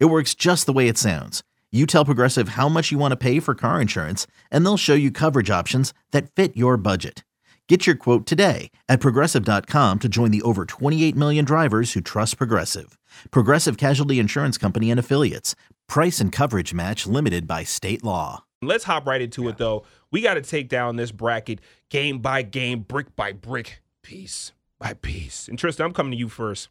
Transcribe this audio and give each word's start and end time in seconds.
It 0.00 0.06
works 0.06 0.34
just 0.34 0.66
the 0.66 0.72
way 0.72 0.88
it 0.88 0.96
sounds. 0.96 1.42
You 1.72 1.86
tell 1.86 2.04
Progressive 2.04 2.50
how 2.50 2.68
much 2.68 2.92
you 2.92 2.98
want 2.98 3.12
to 3.12 3.16
pay 3.16 3.40
for 3.40 3.54
car 3.54 3.80
insurance, 3.80 4.28
and 4.50 4.64
they'll 4.64 4.76
show 4.76 4.94
you 4.94 5.10
coverage 5.10 5.50
options 5.50 5.92
that 6.12 6.30
fit 6.30 6.56
your 6.56 6.76
budget. 6.76 7.24
Get 7.68 7.86
your 7.86 7.96
quote 7.96 8.26
today 8.26 8.70
at 8.88 9.00
progressive.com 9.00 9.98
to 9.98 10.08
join 10.08 10.30
the 10.30 10.42
over 10.42 10.66
28 10.66 11.16
million 11.16 11.44
drivers 11.44 11.94
who 11.94 12.00
trust 12.00 12.38
Progressive. 12.38 12.96
Progressive 13.30 13.76
Casualty 13.76 14.20
Insurance 14.20 14.56
Company 14.56 14.90
and 14.90 15.00
Affiliates. 15.00 15.56
Price 15.88 16.20
and 16.20 16.30
coverage 16.30 16.72
match 16.72 17.06
limited 17.06 17.48
by 17.48 17.64
state 17.64 18.04
law. 18.04 18.44
Let's 18.62 18.84
hop 18.84 19.06
right 19.06 19.20
into 19.20 19.48
it, 19.48 19.56
though. 19.56 19.84
We 20.10 20.20
got 20.20 20.34
to 20.34 20.42
take 20.42 20.68
down 20.68 20.96
this 20.96 21.10
bracket 21.10 21.60
game 21.90 22.20
by 22.20 22.42
game, 22.42 22.80
brick 22.80 23.16
by 23.16 23.32
brick, 23.32 23.82
piece 24.02 24.52
by 24.78 24.94
piece. 24.94 25.48
And 25.48 25.58
Tristan, 25.58 25.86
I'm 25.86 25.92
coming 25.92 26.12
to 26.12 26.18
you 26.18 26.28
first. 26.28 26.68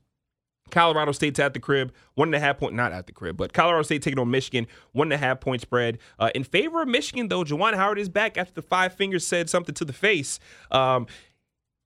Colorado 0.73 1.12
State's 1.12 1.40
at 1.40 1.54
the 1.54 1.59
crib, 1.59 1.94
one 2.16 2.30
and 2.30 2.36
a 2.36 2.40
half 2.40 2.58
point, 2.58 2.73
not 2.73 2.91
at 2.91 3.05
the 3.05 3.13
crib, 3.13 3.38
but 3.38 3.54
Colorado 3.54 3.84
State 3.84 4.02
taking 4.02 4.18
on 4.18 4.32
Michigan, 4.32 4.66
one 4.91 5.08
and 5.08 5.13
a 5.13 5.18
half 5.18 5.40
point 5.40 5.62
spread. 5.62 5.99
Uh, 6.18 6.32
in 6.34 6.44
favor 6.44 6.82
of 6.82 6.88
Michigan, 6.88 7.27
though, 7.27 7.44
Juwan 7.44 7.76
Howard 7.76 7.99
is 7.99 8.10
back 8.10 8.40
after 8.40 8.55
the 8.55 8.63
five 8.63 8.93
fingers 8.93 9.26
said 9.26 9.52
something 9.52 9.76
to 9.76 9.85
the 9.85 9.93
face. 9.93 10.40
Um, 10.71 11.05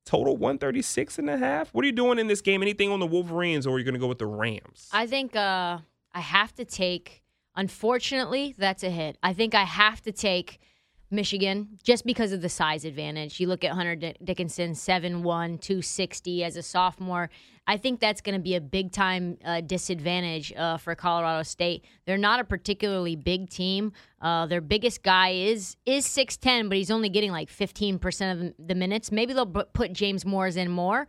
total 0.06 0.38
136 0.38 1.20
and 1.20 1.30
a 1.30 1.38
half. 1.38 1.74
What 1.74 1.84
are 1.84 1.88
you 1.88 1.92
doing 1.92 2.18
in 2.18 2.28
this 2.28 2.40
game? 2.40 2.62
Anything 2.62 2.90
on 2.90 3.02
the 3.02 3.06
Wolverines, 3.06 3.68
or 3.68 3.76
are 3.76 3.78
you 3.78 3.84
going 3.84 3.94
to 3.94 4.00
go 4.00 4.08
with 4.08 4.20
the 4.20 4.26
Rams? 4.26 4.88
I 4.94 5.06
think 5.06 5.36
uh, 5.36 5.80
I 6.14 6.20
have 6.22 6.56
to 6.56 6.64
take, 6.64 7.24
unfortunately, 7.58 8.56
that's 8.58 8.84
a 8.84 8.90
hit. 8.90 9.18
I 9.22 9.34
think 9.34 9.54
I 9.54 9.66
have 9.66 10.02
to 10.04 10.14
take 10.14 10.60
Michigan 11.10 11.80
just 11.84 12.06
because 12.06 12.32
of 12.32 12.42
the 12.42 12.50
size 12.50 12.86
advantage. 12.86 13.40
You 13.40 13.48
look 13.48 13.64
at 13.64 13.72
Hunter 13.72 13.96
Dickinson, 13.96 14.72
7'1, 14.72 15.22
260 15.22 16.44
as 16.44 16.58
a 16.58 16.64
sophomore. 16.64 17.30
I 17.66 17.78
think 17.78 18.00
that's 18.00 18.22
going 18.22 18.36
to 18.36 18.42
be 18.42 18.56
a 18.56 18.62
big 18.62 18.92
time 18.92 19.38
uh, 19.44 19.62
disadvantage 19.62 20.54
uh, 20.56 20.78
for 20.78 20.96
Colorado 20.96 21.44
State. 21.44 21.84
They're 22.06 22.18
not 22.18 22.40
a 22.40 22.44
particularly 22.46 23.16
big 23.16 23.50
team. 23.50 23.92
Uh, 24.22 24.46
their 24.46 24.62
biggest 24.62 25.04
guy 25.04 25.30
is 25.30 25.76
is 25.86 26.08
6'10, 26.08 26.70
but 26.70 26.78
he's 26.78 26.92
only 26.92 27.10
getting 27.10 27.32
like 27.32 27.50
15% 27.50 28.32
of 28.32 28.54
the 28.68 28.76
minutes. 28.76 29.12
Maybe 29.12 29.34
they'll 29.34 29.46
put 29.46 29.92
James 29.94 30.26
Moors 30.26 30.56
in 30.56 30.72
more. 30.72 31.08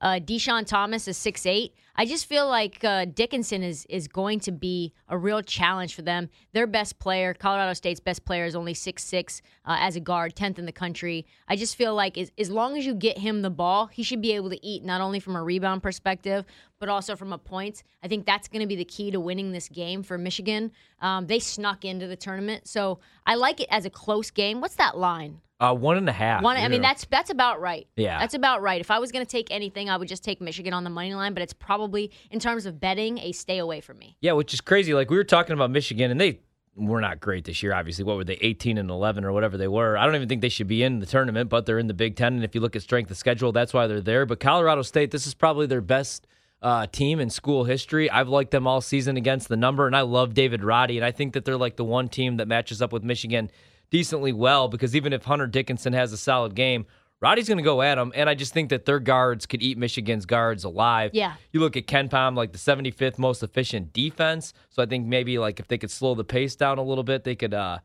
Uh, 0.00 0.20
Dischon 0.20 0.66
Thomas 0.66 1.08
is 1.08 1.16
six 1.16 1.46
eight. 1.46 1.74
I 1.96 2.06
just 2.06 2.26
feel 2.26 2.48
like 2.48 2.82
uh, 2.82 3.04
Dickinson 3.04 3.62
is 3.62 3.86
is 3.88 4.08
going 4.08 4.40
to 4.40 4.52
be 4.52 4.92
a 5.08 5.16
real 5.16 5.42
challenge 5.42 5.94
for 5.94 6.02
them. 6.02 6.28
Their 6.52 6.66
best 6.66 6.98
player, 6.98 7.34
Colorado 7.34 7.72
State's 7.72 8.00
best 8.00 8.24
player, 8.24 8.44
is 8.44 8.56
only 8.56 8.74
six 8.74 9.04
six 9.04 9.42
uh, 9.64 9.76
as 9.78 9.96
a 9.96 10.00
guard, 10.00 10.34
tenth 10.34 10.58
in 10.58 10.66
the 10.66 10.72
country. 10.72 11.24
I 11.46 11.56
just 11.56 11.76
feel 11.76 11.94
like 11.94 12.18
as, 12.18 12.32
as 12.36 12.50
long 12.50 12.76
as 12.76 12.84
you 12.84 12.94
get 12.94 13.18
him 13.18 13.42
the 13.42 13.50
ball, 13.50 13.86
he 13.86 14.02
should 14.02 14.20
be 14.20 14.32
able 14.32 14.50
to 14.50 14.66
eat 14.66 14.84
not 14.84 15.00
only 15.00 15.20
from 15.20 15.36
a 15.36 15.42
rebound 15.42 15.82
perspective, 15.82 16.44
but 16.80 16.88
also 16.88 17.14
from 17.14 17.32
a 17.32 17.38
points. 17.38 17.84
I 18.02 18.08
think 18.08 18.26
that's 18.26 18.48
going 18.48 18.62
to 18.62 18.66
be 18.66 18.76
the 18.76 18.84
key 18.84 19.10
to 19.12 19.20
winning 19.20 19.52
this 19.52 19.68
game 19.68 20.02
for 20.02 20.18
Michigan. 20.18 20.72
Um, 21.00 21.26
they 21.26 21.38
snuck 21.38 21.84
into 21.84 22.06
the 22.08 22.16
tournament, 22.16 22.66
so 22.66 22.98
I 23.24 23.36
like 23.36 23.60
it 23.60 23.68
as 23.70 23.84
a 23.86 23.90
close 23.90 24.30
game. 24.30 24.60
What's 24.60 24.76
that 24.76 24.98
line? 24.98 25.40
Uh, 25.64 25.74
one 25.74 25.96
and 25.96 26.08
a 26.08 26.12
half. 26.12 26.42
One, 26.42 26.56
I 26.56 26.68
mean, 26.68 26.82
that's 26.82 27.06
that's 27.06 27.30
about 27.30 27.60
right. 27.60 27.86
Yeah, 27.96 28.18
that's 28.18 28.34
about 28.34 28.60
right. 28.62 28.80
If 28.80 28.90
I 28.90 28.98
was 28.98 29.12
going 29.12 29.24
to 29.24 29.30
take 29.30 29.48
anything, 29.50 29.88
I 29.88 29.96
would 29.96 30.08
just 30.08 30.24
take 30.24 30.40
Michigan 30.40 30.74
on 30.74 30.84
the 30.84 30.90
money 30.90 31.14
line. 31.14 31.32
But 31.32 31.42
it's 31.42 31.52
probably, 31.52 32.10
in 32.30 32.38
terms 32.38 32.66
of 32.66 32.80
betting, 32.80 33.18
a 33.18 33.32
stay 33.32 33.58
away 33.58 33.80
from 33.80 33.98
me. 33.98 34.16
Yeah, 34.20 34.32
which 34.32 34.52
is 34.52 34.60
crazy. 34.60 34.94
Like 34.94 35.10
we 35.10 35.16
were 35.16 35.24
talking 35.24 35.54
about 35.54 35.70
Michigan, 35.70 36.10
and 36.10 36.20
they 36.20 36.40
were 36.76 37.00
not 37.00 37.20
great 37.20 37.44
this 37.44 37.62
year. 37.62 37.72
Obviously, 37.72 38.04
what 38.04 38.16
were 38.16 38.24
they, 38.24 38.38
18 38.40 38.78
and 38.78 38.90
11 38.90 39.24
or 39.24 39.32
whatever 39.32 39.56
they 39.56 39.68
were? 39.68 39.96
I 39.96 40.04
don't 40.04 40.14
even 40.16 40.28
think 40.28 40.42
they 40.42 40.48
should 40.48 40.66
be 40.66 40.82
in 40.82 40.98
the 40.98 41.06
tournament, 41.06 41.48
but 41.48 41.66
they're 41.66 41.78
in 41.78 41.86
the 41.86 41.94
Big 41.94 42.16
Ten. 42.16 42.34
And 42.34 42.44
if 42.44 42.54
you 42.54 42.60
look 42.60 42.76
at 42.76 42.82
strength 42.82 43.10
of 43.10 43.16
schedule, 43.16 43.52
that's 43.52 43.72
why 43.72 43.86
they're 43.86 44.00
there. 44.00 44.26
But 44.26 44.40
Colorado 44.40 44.82
State, 44.82 45.10
this 45.10 45.26
is 45.26 45.34
probably 45.34 45.66
their 45.66 45.80
best. 45.80 46.26
Uh, 46.62 46.86
team 46.86 47.20
in 47.20 47.28
school 47.28 47.64
history. 47.64 48.08
I've 48.08 48.30
liked 48.30 48.50
them 48.50 48.66
all 48.66 48.80
season 48.80 49.18
against 49.18 49.48
the 49.48 49.56
number, 49.56 49.86
and 49.86 49.94
I 49.94 50.00
love 50.00 50.32
David 50.32 50.64
Roddy, 50.64 50.96
and 50.96 51.04
I 51.04 51.10
think 51.10 51.34
that 51.34 51.44
they're 51.44 51.58
like 51.58 51.76
the 51.76 51.84
one 51.84 52.08
team 52.08 52.38
that 52.38 52.48
matches 52.48 52.80
up 52.80 52.90
with 52.90 53.04
Michigan 53.04 53.50
decently 53.90 54.32
well 54.32 54.68
because 54.68 54.94
even 54.96 55.12
if 55.12 55.24
Hunter 55.24 55.46
Dickinson 55.46 55.92
has 55.92 56.12
a 56.12 56.16
solid 56.16 56.54
game, 56.54 56.86
Roddy's 57.20 57.48
going 57.48 57.58
to 57.58 57.64
go 57.64 57.80
at 57.80 57.96
him, 57.96 58.12
and 58.14 58.28
I 58.28 58.34
just 58.34 58.52
think 58.52 58.68
that 58.68 58.84
their 58.84 58.98
guards 58.98 59.46
could 59.46 59.62
eat 59.62 59.78
Michigan's 59.78 60.26
guards 60.26 60.62
alive. 60.62 61.12
Yeah. 61.14 61.34
You 61.52 61.60
look 61.60 61.74
at 61.74 61.86
KenPom, 61.86 62.36
like 62.36 62.52
the 62.52 62.58
75th 62.58 63.18
most 63.18 63.42
efficient 63.42 63.94
defense. 63.94 64.52
So 64.68 64.82
I 64.82 64.86
think 64.86 65.06
maybe 65.06 65.38
like 65.38 65.58
if 65.58 65.68
they 65.68 65.78
could 65.78 65.90
slow 65.90 66.14
the 66.14 66.24
pace 66.24 66.54
down 66.54 66.76
a 66.76 66.82
little 66.82 67.04
bit, 67.04 67.24
they 67.24 67.34
could, 67.34 67.54
uh, 67.54 67.78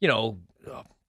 you 0.00 0.08
know, 0.08 0.38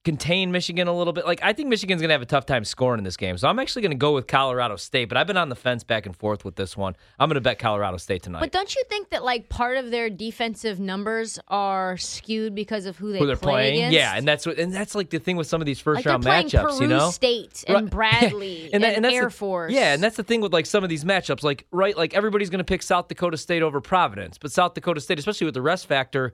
contain 0.04 0.50
Michigan 0.50 0.88
a 0.88 0.92
little 0.92 1.12
bit. 1.12 1.26
Like 1.26 1.40
I 1.42 1.52
think 1.52 1.68
Michigan's 1.68 2.00
going 2.00 2.08
to 2.08 2.14
have 2.14 2.22
a 2.22 2.26
tough 2.26 2.46
time 2.46 2.64
scoring 2.64 2.98
in 2.98 3.04
this 3.04 3.16
game. 3.16 3.38
So 3.38 3.48
I'm 3.48 3.58
actually 3.58 3.82
going 3.82 3.92
to 3.92 3.98
go 3.98 4.12
with 4.12 4.26
Colorado 4.26 4.76
State, 4.76 5.08
but 5.08 5.16
I've 5.16 5.26
been 5.26 5.36
on 5.36 5.48
the 5.48 5.54
fence 5.54 5.84
back 5.84 6.06
and 6.06 6.16
forth 6.16 6.44
with 6.44 6.56
this 6.56 6.76
one. 6.76 6.96
I'm 7.18 7.28
going 7.28 7.36
to 7.36 7.40
bet 7.40 7.58
Colorado 7.58 7.98
State 7.98 8.22
tonight. 8.22 8.40
But 8.40 8.52
don't 8.52 8.74
you 8.74 8.82
think 8.88 9.10
that 9.10 9.24
like 9.24 9.48
part 9.48 9.76
of 9.76 9.90
their 9.90 10.10
defensive 10.10 10.80
numbers 10.80 11.38
are 11.48 11.96
skewed 11.96 12.54
because 12.54 12.86
of 12.86 12.96
who 12.96 13.12
they 13.12 13.18
who 13.18 13.26
they're 13.26 13.36
play 13.36 13.52
playing? 13.52 13.74
Against? 13.76 13.94
Yeah, 13.94 14.16
and 14.16 14.26
that's 14.26 14.46
what 14.46 14.58
and 14.58 14.72
that's 14.72 14.94
like 14.94 15.10
the 15.10 15.20
thing 15.20 15.36
with 15.36 15.46
some 15.46 15.60
of 15.62 15.66
these 15.66 15.80
first 15.80 16.04
like 16.04 16.06
round 16.06 16.24
matchups, 16.24 16.78
Peru 16.78 16.80
you 16.80 16.86
know? 16.88 17.10
State 17.10 17.64
and 17.68 17.88
Bradley 17.90 18.70
and, 18.72 18.82
that- 18.82 19.00
that's 19.02 19.14
Air 19.14 19.24
the, 19.24 19.30
Force. 19.30 19.72
Yeah, 19.72 19.94
and 19.94 20.02
that's 20.02 20.16
the 20.16 20.24
thing 20.24 20.40
with 20.40 20.52
like 20.52 20.66
some 20.66 20.82
of 20.82 20.90
these 20.90 21.04
matchups. 21.04 21.42
Like, 21.42 21.66
right, 21.70 21.96
like 21.96 22.14
everybody's 22.14 22.50
going 22.50 22.58
to 22.58 22.64
pick 22.64 22.82
South 22.82 23.08
Dakota 23.08 23.36
State 23.36 23.62
over 23.62 23.80
Providence, 23.80 24.38
but 24.38 24.50
South 24.50 24.74
Dakota 24.74 25.00
State, 25.00 25.18
especially 25.18 25.44
with 25.44 25.54
the 25.54 25.62
rest 25.62 25.86
factor, 25.86 26.32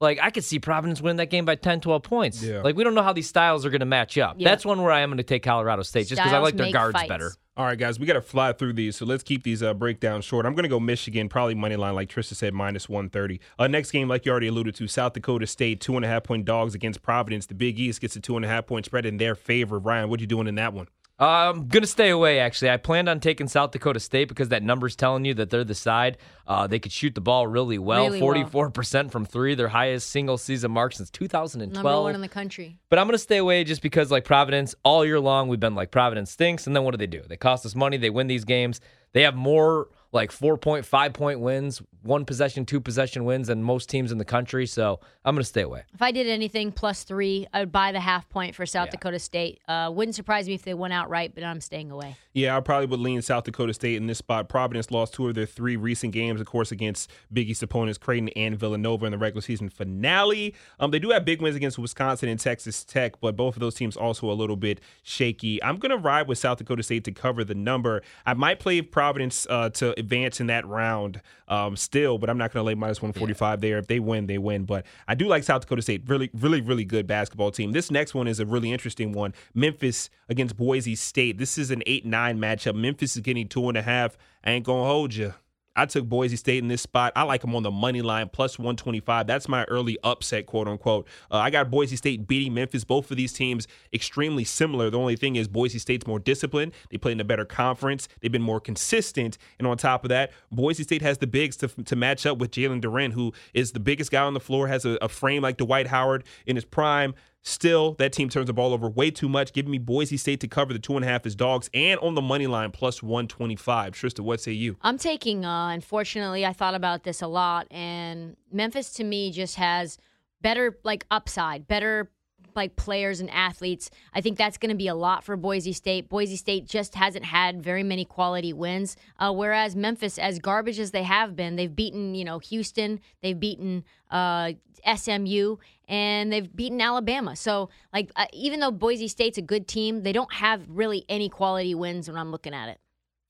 like 0.00 0.18
I 0.20 0.30
could 0.30 0.44
see 0.44 0.58
Providence 0.58 1.00
win 1.00 1.16
that 1.16 1.30
game 1.30 1.44
by 1.44 1.54
10, 1.54 1.80
12 1.80 2.02
points. 2.02 2.42
Yeah. 2.42 2.60
Like 2.60 2.76
we 2.76 2.84
don't 2.84 2.94
know 2.94 3.02
how 3.02 3.12
these 3.12 3.28
styles 3.28 3.64
are 3.64 3.70
going 3.70 3.80
to 3.80 3.86
match 3.86 4.18
up. 4.18 4.36
Yeah. 4.38 4.48
That's 4.48 4.64
one 4.64 4.82
where 4.82 4.92
I 4.92 5.00
am 5.00 5.10
going 5.10 5.18
to 5.18 5.22
take 5.22 5.42
Colorado 5.42 5.82
State 5.82 6.08
just 6.08 6.20
because 6.20 6.32
I 6.32 6.38
like 6.38 6.56
their 6.56 6.72
guards 6.72 6.94
fights. 6.94 7.08
better. 7.08 7.32
All 7.56 7.64
right, 7.64 7.78
guys, 7.78 8.00
we 8.00 8.06
got 8.06 8.14
to 8.14 8.20
fly 8.20 8.52
through 8.52 8.72
these, 8.72 8.96
so 8.96 9.06
let's 9.06 9.22
keep 9.22 9.44
these 9.44 9.62
uh, 9.62 9.74
breakdowns 9.74 10.24
short. 10.24 10.44
I'm 10.44 10.54
going 10.54 10.64
to 10.64 10.68
go 10.68 10.80
Michigan, 10.80 11.28
probably 11.28 11.54
money 11.54 11.76
line, 11.76 11.94
like 11.94 12.08
Trista 12.08 12.34
said, 12.34 12.52
minus 12.52 12.88
130. 12.88 13.38
Uh, 13.60 13.68
next 13.68 13.92
game, 13.92 14.08
like 14.08 14.26
you 14.26 14.32
already 14.32 14.48
alluded 14.48 14.74
to, 14.74 14.88
South 14.88 15.12
Dakota 15.12 15.46
State, 15.46 15.80
two 15.80 15.94
and 15.94 16.04
a 16.04 16.08
half 16.08 16.24
point 16.24 16.44
dogs 16.46 16.74
against 16.74 17.00
Providence. 17.02 17.46
The 17.46 17.54
Big 17.54 17.78
East 17.78 18.00
gets 18.00 18.16
a 18.16 18.20
two 18.20 18.34
and 18.34 18.44
a 18.44 18.48
half 18.48 18.66
point 18.66 18.86
spread 18.86 19.06
in 19.06 19.18
their 19.18 19.36
favor. 19.36 19.78
Ryan, 19.78 20.08
what 20.08 20.18
are 20.18 20.22
you 20.22 20.26
doing 20.26 20.48
in 20.48 20.56
that 20.56 20.72
one? 20.72 20.88
I'm 21.16 21.68
gonna 21.68 21.86
stay 21.86 22.10
away. 22.10 22.40
Actually, 22.40 22.70
I 22.70 22.76
planned 22.76 23.08
on 23.08 23.20
taking 23.20 23.46
South 23.46 23.70
Dakota 23.70 24.00
State 24.00 24.28
because 24.28 24.48
that 24.48 24.64
number's 24.64 24.96
telling 24.96 25.24
you 25.24 25.34
that 25.34 25.48
they're 25.50 25.62
the 25.62 25.74
side. 25.74 26.18
Uh, 26.46 26.66
they 26.66 26.80
could 26.80 26.90
shoot 26.90 27.14
the 27.14 27.20
ball 27.20 27.46
really 27.46 27.78
well, 27.78 28.04
Really 28.06 28.18
well. 28.20 28.32
44 28.32 28.70
percent 28.70 29.12
from 29.12 29.24
three, 29.24 29.54
their 29.54 29.68
highest 29.68 30.10
single 30.10 30.36
season 30.38 30.72
mark 30.72 30.92
since 30.92 31.10
2012. 31.10 31.72
number 31.84 32.02
one 32.02 32.14
in 32.16 32.20
the 32.20 32.28
country. 32.28 32.78
But 32.90 32.98
I'm 32.98 33.06
going 33.06 33.14
to 33.14 33.18
stay 33.18 33.36
away 33.38 33.62
just 33.64 33.80
because, 33.80 34.10
like 34.10 34.24
Providence, 34.24 34.74
all 34.84 35.04
year 35.04 35.20
long, 35.20 35.48
we've 35.48 35.60
been 35.60 35.74
like 35.76 35.90
Providence 35.92 36.32
stinks. 36.32 36.66
And 36.66 36.74
then 36.74 36.82
what 36.82 36.90
do 36.90 36.96
they 36.98 37.06
do? 37.06 37.22
They 37.28 37.36
cost 37.36 37.64
us 37.64 37.74
money. 37.76 37.96
They 37.96 38.10
win 38.10 38.26
these 38.26 38.44
games. 38.44 38.80
They 39.12 39.22
have 39.22 39.36
more 39.36 39.88
like 40.14 40.32
four 40.32 40.56
point, 40.56 40.86
five 40.86 41.12
point 41.12 41.40
wins, 41.40 41.82
one 42.02 42.24
possession, 42.24 42.64
two 42.64 42.80
possession 42.80 43.24
wins 43.24 43.48
than 43.48 43.62
most 43.62 43.88
teams 43.90 44.12
in 44.12 44.18
the 44.18 44.24
country. 44.24 44.64
So 44.66 45.00
I'm 45.24 45.34
going 45.34 45.42
to 45.42 45.48
stay 45.48 45.62
away. 45.62 45.82
If 45.92 46.00
I 46.00 46.12
did 46.12 46.28
anything 46.28 46.70
plus 46.70 47.02
three, 47.04 47.46
I 47.52 47.60
would 47.60 47.72
buy 47.72 47.92
the 47.92 48.00
half 48.00 48.28
point 48.28 48.54
for 48.54 48.64
South 48.64 48.86
Yeah. 48.86 48.92
Dakota 48.92 49.18
State. 49.18 49.60
Uh, 49.66 49.90
wouldn't 49.92 50.14
surprise 50.14 50.46
me 50.46 50.54
if 50.54 50.62
they 50.62 50.74
went 50.74 50.94
outright, 50.94 51.34
but 51.34 51.42
I'm 51.44 51.60
staying 51.60 51.90
away. 51.90 52.16
Yeah, 52.32 52.56
I 52.56 52.60
probably 52.60 52.86
would 52.86 53.00
lean 53.00 53.22
South 53.22 53.44
Dakota 53.44 53.74
State 53.74 53.96
in 53.96 54.06
this 54.06 54.18
spot. 54.18 54.48
Providence 54.48 54.90
lost 54.90 55.14
two 55.14 55.28
of 55.28 55.34
their 55.34 55.46
three 55.46 55.76
recent 55.76 56.12
games, 56.12 56.40
of 56.40 56.46
course, 56.46 56.70
against 56.72 57.10
Big 57.32 57.50
East 57.50 57.62
opponents 57.62 57.98
Creighton 57.98 58.28
and 58.30 58.56
Villanova 58.56 59.06
in 59.06 59.12
the 59.12 59.18
regular 59.18 59.42
season 59.42 59.68
finale. 59.68 60.54
Um, 60.78 60.90
they 60.90 60.98
do 60.98 61.10
have 61.10 61.24
big 61.24 61.42
wins 61.42 61.56
against 61.56 61.78
Wisconsin 61.78 62.28
and 62.28 62.38
Texas 62.38 62.84
Tech, 62.84 63.20
but 63.20 63.36
both 63.36 63.56
of 63.56 63.60
those 63.60 63.74
teams 63.74 63.96
also 63.96 64.30
a 64.30 64.34
little 64.34 64.56
bit 64.56 64.80
shaky. 65.02 65.62
I'm 65.62 65.78
going 65.78 65.90
to 65.90 65.96
ride 65.96 66.28
with 66.28 66.38
South 66.38 66.58
Dakota 66.58 66.82
State 66.82 67.04
to 67.04 67.12
cover 67.12 67.44
the 67.44 67.54
number. 67.54 68.02
I 68.26 68.34
might 68.34 68.60
play 68.60 68.80
Providence 68.82 69.46
uh, 69.48 69.70
to 69.70 69.98
advance 70.04 70.40
in 70.40 70.48
that 70.48 70.66
round 70.66 71.20
um, 71.48 71.76
still, 71.76 72.18
but 72.18 72.30
I'm 72.30 72.38
not 72.38 72.52
going 72.52 72.62
to 72.62 72.66
lay 72.66 72.74
minus 72.74 73.00
145 73.00 73.60
there. 73.60 73.78
If 73.78 73.86
they 73.86 73.98
win, 73.98 74.26
they 74.26 74.38
win. 74.38 74.64
But 74.64 74.86
I 75.08 75.14
do 75.14 75.26
like 75.26 75.44
South 75.44 75.62
Dakota 75.62 75.82
State. 75.82 76.02
Really, 76.06 76.30
really, 76.34 76.60
really 76.60 76.84
good 76.84 77.06
basketball 77.06 77.50
team. 77.50 77.72
This 77.72 77.90
next 77.90 78.14
one 78.14 78.28
is 78.28 78.40
a 78.40 78.46
really 78.46 78.72
interesting 78.72 79.12
one. 79.12 79.34
Memphis 79.54 80.10
against 80.28 80.56
Boise 80.56 80.94
State. 80.94 81.38
This 81.38 81.58
is 81.58 81.70
an 81.70 81.82
8 81.86 82.06
9 82.06 82.38
matchup. 82.38 82.74
Memphis 82.74 83.16
is 83.16 83.22
getting 83.22 83.48
two 83.48 83.68
and 83.68 83.78
a 83.78 83.82
half. 83.82 84.16
I 84.44 84.50
ain't 84.50 84.64
going 84.64 84.82
to 84.82 84.88
hold 84.88 85.14
you. 85.14 85.34
I 85.76 85.86
took 85.86 86.06
Boise 86.06 86.36
State 86.36 86.58
in 86.58 86.68
this 86.68 86.82
spot. 86.82 87.12
I 87.16 87.22
like 87.22 87.40
them 87.40 87.54
on 87.54 87.62
the 87.62 87.70
money 87.70 88.02
line 88.02 88.28
plus 88.32 88.58
125. 88.58 89.26
That's 89.26 89.48
my 89.48 89.64
early 89.64 89.98
upset, 90.04 90.46
quote 90.46 90.68
unquote. 90.68 91.06
Uh, 91.30 91.38
I 91.38 91.50
got 91.50 91.70
Boise 91.70 91.96
State 91.96 92.26
beating 92.26 92.54
Memphis. 92.54 92.84
Both 92.84 93.10
of 93.10 93.16
these 93.16 93.32
teams 93.32 93.66
extremely 93.92 94.44
similar. 94.44 94.90
The 94.90 94.98
only 94.98 95.16
thing 95.16 95.36
is 95.36 95.48
Boise 95.48 95.78
State's 95.78 96.06
more 96.06 96.18
disciplined. 96.18 96.72
They 96.90 96.98
play 96.98 97.12
in 97.12 97.20
a 97.20 97.24
better 97.24 97.44
conference. 97.44 98.08
They've 98.20 98.30
been 98.30 98.42
more 98.42 98.60
consistent. 98.60 99.38
And 99.58 99.66
on 99.66 99.76
top 99.76 100.04
of 100.04 100.10
that, 100.10 100.32
Boise 100.52 100.84
State 100.84 101.02
has 101.02 101.18
the 101.18 101.26
bigs 101.26 101.56
to, 101.58 101.68
to 101.68 101.96
match 101.96 102.26
up 102.26 102.38
with 102.38 102.50
Jalen 102.50 102.80
Duren, 102.80 103.12
who 103.12 103.32
is 103.52 103.72
the 103.72 103.80
biggest 103.80 104.10
guy 104.10 104.22
on 104.22 104.34
the 104.34 104.40
floor, 104.40 104.68
has 104.68 104.84
a, 104.84 104.98
a 105.02 105.08
frame 105.08 105.42
like 105.42 105.56
Dwight 105.56 105.88
Howard 105.88 106.24
in 106.46 106.56
his 106.56 106.64
prime. 106.64 107.14
Still, 107.46 107.92
that 107.98 108.14
team 108.14 108.30
turns 108.30 108.46
the 108.46 108.54
ball 108.54 108.72
over 108.72 108.88
way 108.88 109.10
too 109.10 109.28
much. 109.28 109.52
Giving 109.52 109.70
me 109.70 109.76
Boise 109.76 110.16
State 110.16 110.40
to 110.40 110.48
cover 110.48 110.72
the 110.72 110.78
two 110.78 110.96
and 110.96 111.04
a 111.04 111.08
half 111.08 111.26
as 111.26 111.34
dogs 111.34 111.68
and 111.74 112.00
on 112.00 112.14
the 112.14 112.22
money 112.22 112.46
line 112.46 112.70
plus 112.70 113.02
125. 113.02 113.92
Trista, 113.92 114.20
what 114.20 114.40
say 114.40 114.52
you? 114.52 114.78
I'm 114.80 114.96
taking, 114.96 115.44
uh, 115.44 115.68
unfortunately, 115.68 116.46
I 116.46 116.54
thought 116.54 116.74
about 116.74 117.04
this 117.04 117.20
a 117.20 117.26
lot, 117.26 117.66
and 117.70 118.38
Memphis 118.50 118.94
to 118.94 119.04
me 119.04 119.30
just 119.30 119.56
has 119.56 119.98
better, 120.40 120.78
like, 120.84 121.04
upside, 121.10 121.68
better 121.68 122.10
like 122.56 122.76
players 122.76 123.20
and 123.20 123.30
athletes. 123.30 123.90
I 124.12 124.20
think 124.20 124.38
that's 124.38 124.58
going 124.58 124.70
to 124.70 124.76
be 124.76 124.88
a 124.88 124.94
lot 124.94 125.24
for 125.24 125.36
Boise 125.36 125.72
State. 125.72 126.08
Boise 126.08 126.36
State 126.36 126.66
just 126.66 126.94
hasn't 126.94 127.24
had 127.24 127.62
very 127.62 127.82
many 127.82 128.04
quality 128.04 128.52
wins, 128.52 128.96
uh, 129.18 129.32
whereas 129.32 129.76
Memphis, 129.76 130.18
as 130.18 130.38
garbage 130.38 130.78
as 130.78 130.90
they 130.90 131.02
have 131.02 131.36
been, 131.36 131.56
they've 131.56 131.74
beaten 131.74 132.14
you 132.14 132.24
know 132.24 132.38
Houston, 132.38 133.00
they've 133.22 133.38
beaten 133.38 133.84
uh, 134.10 134.52
SMU, 134.94 135.56
and 135.88 136.32
they've 136.32 136.54
beaten 136.54 136.80
Alabama. 136.80 137.36
So 137.36 137.70
like 137.92 138.10
uh, 138.16 138.26
even 138.32 138.60
though 138.60 138.70
Boise 138.70 139.08
State's 139.08 139.38
a 139.38 139.42
good 139.42 139.66
team, 139.66 140.02
they 140.02 140.12
don't 140.12 140.32
have 140.34 140.62
really 140.68 141.04
any 141.08 141.28
quality 141.28 141.74
wins 141.74 142.08
when 142.08 142.16
I'm 142.16 142.30
looking 142.30 142.54
at 142.54 142.68
it. 142.68 142.78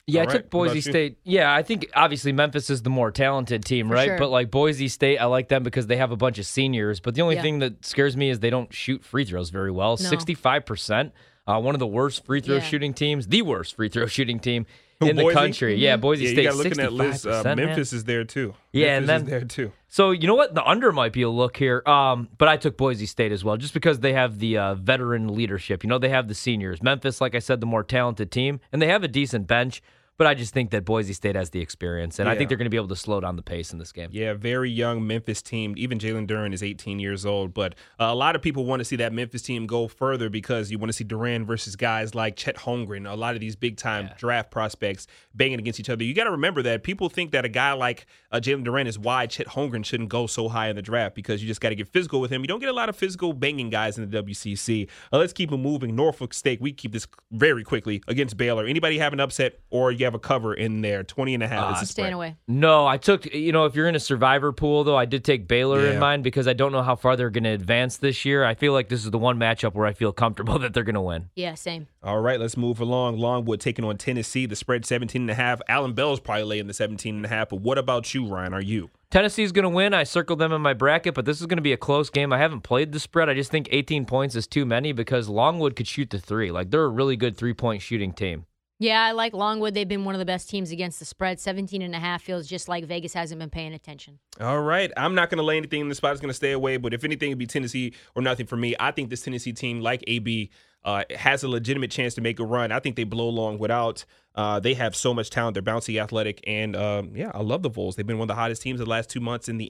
Yeah, 0.07 0.21
All 0.21 0.25
I 0.25 0.27
right. 0.27 0.33
took 0.43 0.53
What 0.53 0.61
about 0.65 0.75
Boise 0.75 0.75
you? 0.89 0.93
State. 0.93 1.19
Yeah, 1.25 1.55
I 1.55 1.63
think 1.63 1.91
obviously 1.95 2.33
Memphis 2.33 2.69
is 2.69 2.83
the 2.83 2.91
more 2.91 3.11
talented 3.11 3.65
team, 3.65 3.89
For 3.89 3.95
right? 3.95 4.07
sure. 4.09 4.19
But 4.19 4.29
like 4.31 4.51
Boise 4.51 4.89
State, 4.89 5.19
I 5.19 5.25
like 5.25 5.49
them 5.49 5.63
because 5.63 5.87
they 5.87 5.97
have 5.97 6.11
a 6.11 6.17
bunch 6.17 6.39
of 6.39 6.45
seniors. 6.47 7.01
But 7.01 7.15
the 7.15 7.23
only 7.23 7.37
Yeah. 7.37 7.43
thing 7.43 7.59
that 7.61 7.87
scares 7.87 8.15
me 8.17 8.29
is 8.29 8.41
they 8.41 8.51
don't 8.51 8.73
shoot 8.73 9.03
free 9.03 9.25
throws 9.25 9.49
very 9.51 9.71
well. 9.71 9.93
No. 9.93 9.97
Sixty-five 10.09 10.67
percent. 10.67 11.13
Uh, 11.47 11.61
one 11.61 11.75
of 11.75 11.79
the 11.79 11.87
worst 11.87 12.25
free 12.25 12.41
throw 12.41 12.57
Yeah. 12.57 12.63
shooting 12.63 12.93
teams, 12.95 13.29
the 13.29 13.43
worst 13.43 13.77
free 13.77 13.89
throw 13.89 14.07
shooting 14.19 14.39
team 14.41 14.67
Who, 15.01 15.09
in 15.09 15.17
the 15.17 15.33
country. 15.33 15.77
Yeah, 15.77 15.97
Boise 15.97 16.25
yeah, 16.25 16.31
State. 16.31 16.43
you 16.45 16.49
got 16.51 16.57
looking 16.57 16.81
at 16.81 16.93
Liz. 16.93 17.27
Uh, 17.27 17.43
65%, 17.43 17.45
man. 17.45 17.57
Memphis 17.57 17.93
is 17.93 18.05
there 18.05 18.25
too. 18.25 18.55
Yeah, 18.73 18.97
and 18.97 19.09
then- 19.09 19.23
is 19.23 19.29
there 19.29 19.45
too. 19.45 19.73
So 19.89 20.11
you 20.11 20.27
know 20.27 20.35
what? 20.35 20.55
The 20.55 20.65
under 20.65 20.91
might 20.91 21.13
be 21.13 21.23
a 21.23 21.29
look 21.29 21.57
here. 21.57 21.81
Um, 21.87 22.29
but 22.37 22.49
I 22.49 22.57
took 22.57 22.77
Boise 22.77 23.07
State 23.07 23.31
as 23.31 23.45
well, 23.45 23.57
just 23.57 23.75
because 23.75 24.01
they 24.01 24.13
have 24.13 24.41
the 24.41 24.59
uh, 24.59 24.75
veteran 24.75 25.35
leadership. 25.35 25.85
You 25.85 25.89
know, 25.89 25.99
they 25.99 26.09
have 26.09 26.27
the 26.27 26.35
seniors. 26.35 26.83
Memphis, 26.83 27.21
like 27.21 27.37
I 27.37 27.39
said, 27.39 27.61
the 27.61 27.67
more 27.67 27.85
talented 27.85 28.33
team, 28.33 28.59
and 28.73 28.83
they 28.83 28.89
have 28.89 29.05
a 29.05 29.09
decent 29.09 29.47
bench. 29.47 29.83
But 30.17 30.29
I 30.29 30.35
just 30.35 30.55
think 30.55 30.71
that 30.71 30.85
Boise 30.85 31.13
State 31.13 31.35
has 31.35 31.51
the 31.51 31.61
experience, 31.61 32.21
and 32.21 32.29
I 32.29 32.37
think 32.37 32.49
they're 32.49 32.57
going 32.57 32.67
to 32.67 32.71
be 32.71 32.77
able 32.77 32.89
to 32.89 32.97
slow 32.97 33.21
down 33.21 33.35
the 33.35 33.43
pace 33.43 33.73
in 33.73 33.81
this 33.81 33.91
game. 33.91 34.11
Yeah, 34.13 34.35
very 34.35 34.71
young 34.71 35.05
Memphis 35.05 35.43
team. 35.43 35.75
Even 35.77 35.99
Jalen 35.99 36.29
Duren 36.29 36.55
is 36.55 36.63
18 36.63 37.01
years 37.01 37.27
old. 37.27 37.53
But 37.53 37.75
uh, 37.99 38.05
a 38.05 38.15
lot 38.15 38.37
of 38.37 38.43
people 38.43 38.65
want 38.65 38.79
to 38.79 38.85
see 38.85 38.95
that 38.97 39.13
Memphis 39.13 39.43
team 39.43 39.67
go 39.67 39.89
further 39.89 40.31
because 40.31 40.71
you 40.71 40.79
want 40.79 40.91
to 40.91 40.93
see 40.93 41.05
Duren 41.05 41.45
versus 41.45 41.75
guys 41.75 42.15
like 42.15 42.37
Chet 42.37 42.57
Holmgren, 42.57 43.11
a 43.11 43.17
lot 43.17 43.35
of 43.35 43.41
these 43.41 43.57
big 43.57 43.77
time 43.77 44.09
draft 44.17 44.53
prospects 44.53 45.09
banging 45.35 45.59
against 45.59 45.81
each 45.81 45.91
other. 45.91 46.05
You 46.05 46.15
got 46.15 46.25
to 46.25 46.31
remember 46.31 46.63
that 46.63 46.85
people 46.85 47.09
think 47.09 47.33
that 47.33 47.45
a 47.45 47.49
guy 47.49 47.73
like 47.73 48.07
uh, 48.31 48.39
Jalen 48.39 48.65
Duren 48.65 48.87
is 48.87 48.97
why 48.97 49.27
Chet 49.27 49.49
Holmgren 49.49 49.85
shouldn't 49.85 50.11
go 50.11 50.29
so 50.29 50.49
high 50.49 50.69
in 50.69 50.77
the 50.77 50.83
draft 50.83 51.17
because 51.17 51.43
you 51.43 51.49
just 51.49 51.61
got 51.61 51.71
to 51.71 51.75
get 51.75 51.89
physical 51.89 52.21
with 52.21 52.31
him. 52.31 52.43
You 52.43 52.47
don't 52.47 52.61
get 52.61 52.69
a 52.69 52.73
lot 52.73 52.89
of 52.89 52.95
physical 52.95 53.33
banging 53.33 53.69
guys 53.69 53.99
in 53.99 54.09
the 54.09 54.23
WCC. 54.23 54.89
Uh, 55.13 55.19
let's 55.19 55.33
keep 55.33 55.51
it 55.51 55.57
moving. 55.57 55.97
Norfolk 55.97 56.33
State, 56.33 56.61
we 56.61 56.73
keep 56.73 56.93
this 56.93 57.09
very 57.33 57.65
quickly 57.65 58.01
against 58.07 58.37
Baylor. 58.37 58.65
Anybody 58.65 58.99
have 58.99 59.13
an 59.13 59.19
upset 59.19 59.59
or 59.71 59.91
you 59.91 60.04
have 60.05 60.15
a 60.15 60.19
cover 60.19 60.55
in 60.55 60.81
there? 60.81 61.03
20 61.03 61.35
and 61.35 61.43
a 61.43 61.49
half 61.49 61.75
is 61.75 61.81
the 61.81 61.85
ah, 61.85 61.87
staying 61.87 62.13
away. 62.13 62.37
No, 62.49 62.87
I 62.87 62.97
took, 62.97 63.27
you 63.35 63.53
know, 63.53 63.65
if 63.65 63.75
you're 63.75 63.89
in 63.89 63.95
a 63.97 64.01
survivor 64.01 64.53
pool, 64.53 64.85
though, 64.85 64.97
I 64.97 65.05
did 65.05 65.25
take 65.25 65.49
Baylor 65.49 65.85
Yeah. 65.85 65.93
in 65.95 65.99
mind 65.99 66.25
because 66.25 66.47
I 66.49 66.53
don't 66.53 66.73
know 66.73 66.83
how 66.83 66.97
far 66.97 67.17
they're 67.17 67.31
going 67.31 67.45
to 67.45 67.51
advance 67.51 67.97
this 67.97 68.25
year. 68.25 68.45
I 68.45 68.55
feel 68.55 68.73
like 68.73 68.89
this 68.89 69.05
is 69.05 69.11
the 69.11 69.19
one 69.19 69.39
matchup 69.39 69.75
where 69.75 69.87
I 69.87 69.93
feel 69.93 70.13
comfortable 70.13 70.59
that 70.61 70.75
they're 70.75 70.85
going 70.85 70.95
to 70.95 71.01
win. 71.01 71.31
Yeah, 71.35 71.55
same. 71.55 71.89
All 72.03 72.21
right, 72.21 72.39
let's 72.39 72.57
move 72.57 72.81
along. 72.81 73.19
Longwood 73.19 73.61
taking 73.61 73.85
on 73.85 73.97
Tennessee. 73.97 74.47
The 74.47 74.57
spread 74.57 74.85
17 74.85 75.23
and 75.23 75.31
a 75.31 75.35
half. 75.35 75.61
Allen 75.69 75.95
Bell's 75.95 76.21
probably 76.21 76.45
laying 76.45 76.67
the 76.67 76.75
17 76.75 77.17
and 77.17 77.25
a 77.25 77.29
half. 77.29 77.49
But 77.51 77.61
what 77.61 77.79
about 77.79 78.13
you, 78.15 78.27
Ryan? 78.27 78.55
Are 78.55 78.61
you? 78.63 78.91
Tennessee's 79.11 79.53
going 79.53 79.63
to 79.63 79.69
win. 79.69 79.95
I 79.95 80.03
circled 80.03 80.41
them 80.41 80.53
in 80.53 80.61
my 80.61 80.75
bracket, 80.75 81.15
but 81.15 81.25
this 81.25 81.41
is 81.41 81.47
going 81.47 81.59
to 81.59 81.63
be 81.63 81.73
a 81.73 81.77
close 81.77 82.11
game. 82.11 82.33
I 82.33 82.39
haven't 82.39 82.63
played 82.63 82.91
the 82.91 82.99
spread. 82.99 83.29
I 83.29 83.35
just 83.35 83.49
think 83.51 83.69
18 83.71 84.07
points 84.07 84.35
is 84.35 84.49
too 84.49 84.67
many 84.67 84.91
because 84.91 85.29
Longwood 85.29 85.77
could 85.77 85.87
shoot 85.87 86.11
the 86.11 86.19
three. 86.19 86.51
Like, 86.51 86.73
they're 86.73 86.83
a 86.83 86.89
really 86.89 87.15
good 87.17 87.37
three 87.37 87.55
point 87.55 87.81
shooting 87.81 88.13
team. 88.13 88.47
Yeah, 88.79 89.05
I 89.05 89.13
like 89.13 89.33
Longwood. 89.33 89.75
They've 89.75 89.89
been 89.89 90.05
one 90.05 90.15
of 90.15 90.19
the 90.19 90.25
best 90.25 90.51
teams 90.51 90.71
against 90.73 90.99
the 90.99 91.05
spread. 91.05 91.39
17 91.39 91.81
and 91.81 91.95
a 91.95 91.99
half 91.99 92.23
feels 92.23 92.47
just 92.47 92.69
like 92.69 92.85
Vegas 92.85 93.15
hasn't 93.15 93.39
been 93.39 93.51
paying 93.51 93.73
attention. 93.73 94.19
All 94.41 94.61
right. 94.61 94.91
I'm 94.97 95.15
not 95.15 95.31
going 95.31 95.39
to 95.39 95.45
lay 95.45 95.57
anything 95.57 95.81
in 95.81 95.89
the 95.89 95.95
spot. 95.95 96.13
It's 96.13 96.21
going 96.21 96.31
to 96.31 96.35
stay 96.35 96.53
away. 96.53 96.77
But 96.77 96.93
if 96.93 97.05
anything, 97.05 97.31
it'd 97.31 97.39
be 97.39 97.47
Tennessee 97.47 97.95
or 98.17 98.23
nothing 98.23 98.47
for 98.47 98.57
me. 98.57 98.75
I 98.81 98.91
think 98.91 99.11
this 99.11 99.23
Tennessee 99.23 99.53
team, 99.53 99.81
like 99.81 100.03
AB, 100.09 100.51
uh, 100.85 101.05
has 101.17 101.43
a 101.43 101.49
legitimate 101.49 101.91
chance 101.91 102.15
to 102.15 102.21
make 102.21 102.39
a 102.41 102.45
run. 102.45 102.73
I 102.73 102.81
think 102.81 102.97
they 102.97 103.05
blow 103.05 103.29
Longwood 103.29 103.71
out. 103.71 104.05
Uh, 104.35 104.59
they 104.61 104.75
have 104.75 104.95
so 104.97 105.15
much 105.15 105.31
talent. 105.31 105.55
They're 105.55 105.63
bouncy, 105.63 106.03
athletic, 106.03 106.41
and 106.47 106.77
um, 106.77 107.13
yeah, 107.15 107.31
I 107.33 107.41
love 107.41 107.63
the 107.63 107.71
Vols. 107.71 107.97
They've 107.97 108.07
been 108.07 108.19
one 108.19 108.25
of 108.25 108.37
the 108.37 108.41
hottest 108.41 108.63
teams 108.63 108.81
the 108.81 108.87
last 108.87 109.09
two 109.09 109.21
months 109.21 109.49
in 109.49 109.57
the 109.57 109.67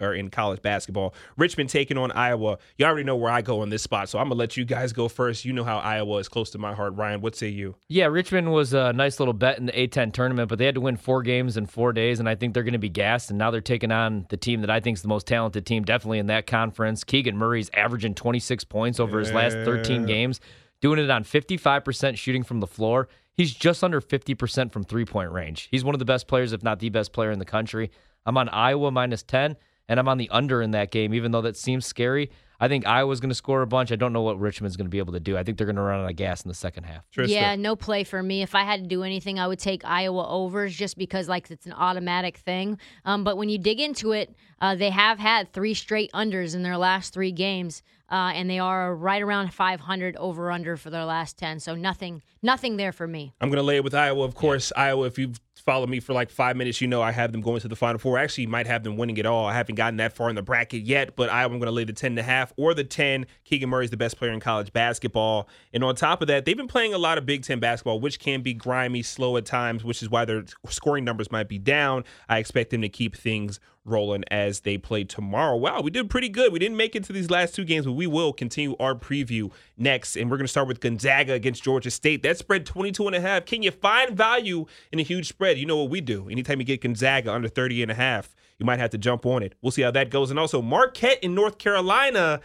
or 0.00 0.14
in 0.14 0.30
college 0.30 0.62
basketball. 0.62 1.14
Richmond 1.36 1.70
taking 1.70 1.98
on 1.98 2.12
Iowa. 2.12 2.58
You 2.78 2.86
already 2.86 3.04
know 3.04 3.16
where 3.16 3.30
I 3.30 3.42
go 3.42 3.62
in 3.62 3.70
this 3.70 3.82
spot, 3.82 4.08
so 4.08 4.18
I'm 4.18 4.26
gonna 4.28 4.38
let 4.38 4.56
you 4.56 4.64
guys 4.64 4.92
go 4.92 5.08
first. 5.08 5.44
You 5.44 5.52
know 5.52 5.64
how 5.64 5.78
Iowa 5.78 6.18
is 6.18 6.28
close 6.28 6.50
to 6.50 6.58
my 6.58 6.74
heart. 6.74 6.94
Ryan, 6.94 7.20
what 7.20 7.36
say 7.36 7.48
you? 7.48 7.76
Yeah, 7.88 8.06
Richmond 8.06 8.52
was 8.52 8.72
a 8.72 8.92
nice 8.92 9.18
little 9.18 9.34
bet 9.34 9.58
in 9.58 9.66
the 9.66 9.72
A10 9.72 10.12
tournament, 10.12 10.48
but 10.48 10.58
they 10.58 10.66
had 10.66 10.74
to 10.74 10.80
win 10.80 10.96
four 10.96 11.22
games 11.22 11.56
in 11.56 11.66
four 11.66 11.92
days, 11.92 12.20
and 12.20 12.28
I 12.28 12.34
think 12.34 12.54
they're 12.54 12.62
going 12.62 12.72
to 12.72 12.78
be 12.78 12.88
gassed. 12.88 13.30
And 13.30 13.38
now 13.38 13.50
they're 13.50 13.60
taking 13.60 13.92
on 13.92 14.26
the 14.28 14.36
team 14.36 14.60
that 14.62 14.70
I 14.70 14.80
think 14.80 14.96
is 14.96 15.02
the 15.02 15.08
most 15.08 15.26
talented 15.26 15.66
team, 15.66 15.84
definitely 15.84 16.18
in 16.18 16.26
that 16.26 16.46
conference. 16.46 17.04
Keegan 17.04 17.36
Murray's 17.36 17.70
averaging 17.74 18.14
26 18.14 18.64
points 18.64 19.00
over 19.00 19.18
his 19.18 19.32
last 19.32 19.54
13 19.54 20.06
games, 20.06 20.40
doing 20.80 20.98
it 20.98 21.10
on 21.10 21.24
55% 21.24 22.16
shooting 22.16 22.42
from 22.42 22.60
the 22.60 22.66
floor. 22.66 23.08
He's 23.34 23.54
just 23.54 23.82
under 23.82 24.00
50% 24.00 24.72
from 24.72 24.84
three 24.84 25.04
point 25.04 25.32
range. 25.32 25.68
He's 25.70 25.84
one 25.84 25.94
of 25.94 25.98
the 25.98 26.04
best 26.04 26.26
players, 26.26 26.52
if 26.52 26.62
not 26.62 26.78
the 26.78 26.90
best 26.90 27.12
player 27.12 27.30
in 27.30 27.38
the 27.38 27.44
country. 27.44 27.90
I'm 28.26 28.36
on 28.36 28.48
Iowa 28.50 28.90
minus 28.90 29.22
10, 29.22 29.56
and 29.90 29.98
I'm 29.98 30.06
on 30.06 30.18
the 30.18 30.30
under 30.30 30.62
in 30.62 30.70
that 30.70 30.92
game, 30.92 31.12
even 31.12 31.32
though 31.32 31.42
that 31.42 31.56
seems 31.56 31.84
scary. 31.84 32.30
I 32.60 32.68
think 32.68 32.86
Iowa's 32.86 33.20
going 33.20 33.30
to 33.30 33.34
score 33.34 33.62
a 33.62 33.66
bunch. 33.66 33.90
I 33.90 33.96
don't 33.96 34.12
know 34.12 34.20
what 34.22 34.38
Richmond's 34.38 34.76
going 34.76 34.84
to 34.84 34.90
be 34.90 34.98
able 34.98 35.14
to 35.14 35.20
do. 35.20 35.36
I 35.36 35.42
think 35.42 35.58
they're 35.58 35.66
going 35.66 35.76
to 35.76 35.82
run 35.82 36.04
out 36.04 36.08
of 36.08 36.14
gas 36.14 36.42
in 36.42 36.48
the 36.48 36.54
second 36.54 36.84
half. 36.84 37.10
Trista? 37.10 37.28
Yeah, 37.30 37.56
no 37.56 37.74
play 37.74 38.04
for 38.04 38.22
me. 38.22 38.42
If 38.42 38.54
I 38.54 38.62
had 38.62 38.82
to 38.82 38.86
do 38.86 39.02
anything, 39.02 39.40
I 39.40 39.48
would 39.48 39.58
take 39.58 39.84
Iowa 39.84 40.28
overs 40.28 40.76
just 40.76 40.96
because 40.96 41.28
like 41.28 41.50
it's 41.50 41.66
an 41.66 41.72
automatic 41.72 42.36
thing. 42.36 42.78
Um, 43.04 43.24
but 43.24 43.36
when 43.36 43.48
you 43.48 43.58
dig 43.58 43.80
into 43.80 44.12
it, 44.12 44.36
uh, 44.60 44.76
they 44.76 44.90
have 44.90 45.18
had 45.18 45.52
three 45.52 45.74
straight 45.74 46.12
unders 46.12 46.54
in 46.54 46.62
their 46.62 46.76
last 46.76 47.12
three 47.12 47.32
games, 47.32 47.82
uh, 48.10 48.32
and 48.34 48.48
they 48.48 48.58
are 48.58 48.94
right 48.94 49.22
around 49.22 49.52
500 49.52 50.16
over 50.16 50.52
under 50.52 50.76
for 50.76 50.90
their 50.90 51.06
last 51.06 51.36
10. 51.38 51.58
So 51.60 51.74
nothing, 51.74 52.22
nothing 52.42 52.76
there 52.76 52.92
for 52.92 53.08
me. 53.08 53.32
I'm 53.40 53.48
going 53.48 53.56
to 53.56 53.64
lay 53.64 53.76
it 53.76 53.84
with 53.84 53.94
Iowa. 53.94 54.24
Of 54.24 54.34
course, 54.34 54.70
Iowa, 54.76 55.06
if 55.06 55.18
you've 55.18 55.40
followed 55.70 55.88
me 55.88 56.00
for 56.00 56.12
like 56.14 56.30
five 56.30 56.56
minutes, 56.56 56.80
you 56.80 56.88
know 56.88 57.00
I 57.00 57.12
have 57.12 57.30
them 57.30 57.42
going 57.42 57.60
to 57.60 57.68
the 57.68 57.76
Final 57.76 58.00
Four. 58.00 58.18
I 58.18 58.24
actually 58.24 58.48
might 58.48 58.66
have 58.66 58.82
them 58.82 58.96
winning 58.96 59.16
it 59.18 59.24
all. 59.24 59.46
I 59.46 59.54
haven't 59.54 59.76
gotten 59.76 59.98
that 59.98 60.12
far 60.12 60.28
in 60.28 60.34
the 60.34 60.42
bracket 60.42 60.82
yet, 60.82 61.14
but 61.14 61.30
I'm 61.30 61.50
going 61.50 61.66
to 61.66 61.70
lay 61.70 61.84
the 61.84 61.92
10 61.92 62.10
and 62.10 62.18
a 62.18 62.24
half 62.24 62.52
or 62.56 62.74
the 62.74 62.82
10. 62.82 63.24
Keegan 63.44 63.68
Murray's 63.68 63.90
the 63.90 63.96
best 63.96 64.16
player 64.16 64.32
in 64.32 64.40
college 64.40 64.72
basketball. 64.72 65.48
And 65.72 65.84
on 65.84 65.94
top 65.94 66.22
of 66.22 66.26
that, 66.26 66.44
they've 66.44 66.56
been 66.56 66.66
playing 66.66 66.92
a 66.92 66.98
lot 66.98 67.18
of 67.18 67.24
Big 67.24 67.44
Ten 67.44 67.60
basketball, 67.60 68.00
which 68.00 68.18
can 68.18 68.42
be 68.42 68.52
grimy, 68.52 69.02
slow 69.04 69.36
at 69.36 69.46
times, 69.46 69.84
which 69.84 70.02
is 70.02 70.10
why 70.10 70.24
their 70.24 70.42
scoring 70.68 71.04
numbers 71.04 71.30
might 71.30 71.48
be 71.48 71.60
down. 71.60 72.02
I 72.28 72.38
expect 72.38 72.70
them 72.70 72.82
to 72.82 72.88
keep 72.88 73.14
things 73.14 73.60
rolling 73.84 74.24
as 74.30 74.60
they 74.60 74.78
play 74.78 75.04
tomorrow. 75.04 75.56
Wow, 75.56 75.80
we 75.80 75.90
did 75.90 76.10
pretty 76.10 76.28
good. 76.28 76.52
We 76.52 76.58
didn't 76.58 76.76
make 76.76 76.94
it 76.94 77.04
to 77.04 77.12
these 77.12 77.30
last 77.30 77.54
two 77.54 77.64
games, 77.64 77.86
but 77.86 77.92
we 77.92 78.06
will 78.06 78.32
continue 78.32 78.76
our 78.78 78.94
preview 78.94 79.50
next. 79.76 80.16
And 80.16 80.30
we're 80.30 80.36
going 80.36 80.44
to 80.46 80.50
start 80.50 80.68
with 80.68 80.80
Gonzaga 80.80 81.32
against 81.32 81.62
Georgia 81.62 81.90
State. 81.90 82.22
That 82.22 82.38
spread 82.38 82.66
22 82.66 83.06
and 83.06 83.16
a 83.16 83.20
half. 83.20 83.46
Can 83.46 83.62
you 83.62 83.70
find 83.70 84.16
value 84.16 84.66
in 84.92 84.98
a 84.98 85.02
huge 85.02 85.28
spread? 85.28 85.58
You 85.58 85.66
know 85.66 85.78
what 85.78 85.90
we 85.90 86.00
do. 86.00 86.28
Anytime 86.28 86.60
you 86.60 86.64
get 86.64 86.82
Gonzaga 86.82 87.32
under 87.32 87.48
30 87.48 87.82
and 87.82 87.90
a 87.90 87.94
half, 87.94 88.34
you 88.58 88.66
might 88.66 88.78
have 88.78 88.90
to 88.90 88.98
jump 88.98 89.24
on 89.24 89.42
it. 89.42 89.54
We'll 89.62 89.72
see 89.72 89.82
how 89.82 89.90
that 89.92 90.10
goes. 90.10 90.30
And 90.30 90.38
also 90.38 90.60
Marquette 90.60 91.18
in 91.22 91.34
North 91.34 91.58
Carolina 91.58 92.40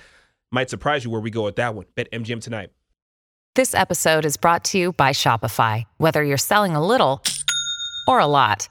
might 0.52 0.70
surprise 0.70 1.04
you 1.04 1.12
where 1.12 1.22
we 1.22 1.30
go 1.30 1.44
with 1.44 1.58
that 1.58 1.76
one. 1.76 1.86
Bet 1.96 2.10
MGM 2.12 2.42
tonight. 2.42 2.72
This 3.56 3.74
episode 3.74 4.26
is 4.26 4.36
brought 4.36 4.66
to 4.66 4.78
you 4.78 4.92
by 4.94 5.12
Shopify. 5.12 5.86
Whether 5.98 6.24
you're 6.24 6.38
selling 6.38 6.76
a 6.76 6.86
little 6.86 7.22
or 8.06 8.20
a 8.20 8.28
lot, 8.28 8.68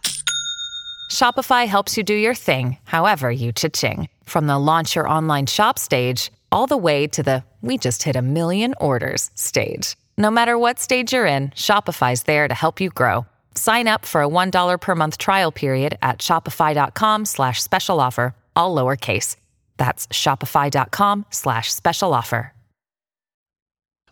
Shopify 1.11 1.67
helps 1.67 1.97
you 1.97 2.03
do 2.03 2.15
your 2.15 2.35
thing, 2.35 2.77
however 2.85 3.31
you 3.31 3.53
cha-ching. 3.53 4.09
From 4.25 4.47
the 4.47 4.59
launch 4.59 4.95
your 4.95 5.09
online 5.09 5.47
shop 5.47 5.79
stage, 5.79 6.31
all 6.53 6.67
the 6.67 6.77
way 6.77 7.07
to 7.07 7.23
the 7.23 7.45
we 7.63 7.79
just 7.79 8.03
hit 8.03 8.17
a 8.17 8.21
million 8.21 8.75
orders 8.79 9.31
stage. 9.35 9.97
No 10.19 10.31
matter 10.31 10.59
what 10.59 10.79
stage 10.79 11.15
you're 11.15 11.27
in, 11.27 11.49
Shopify's 11.51 12.25
there 12.25 12.47
to 12.47 12.55
help 12.55 12.81
you 12.81 12.91
grow. 12.91 13.27
Sign 13.55 13.89
up 13.89 14.05
for 14.05 14.23
a 14.23 14.29
$1 14.29 14.81
per 14.81 14.95
month 14.95 15.17
trial 15.17 15.51
period 15.51 15.97
at 16.03 16.19
shopify.com 16.19 17.25
slash 17.25 17.63
special 17.63 18.01
offer, 18.01 18.35
all 18.55 18.75
lowercase. 18.75 19.37
That's 19.79 20.07
shopify.com 20.09 21.27
slash 21.31 21.73
special 21.73 22.13
offer. 22.13 22.53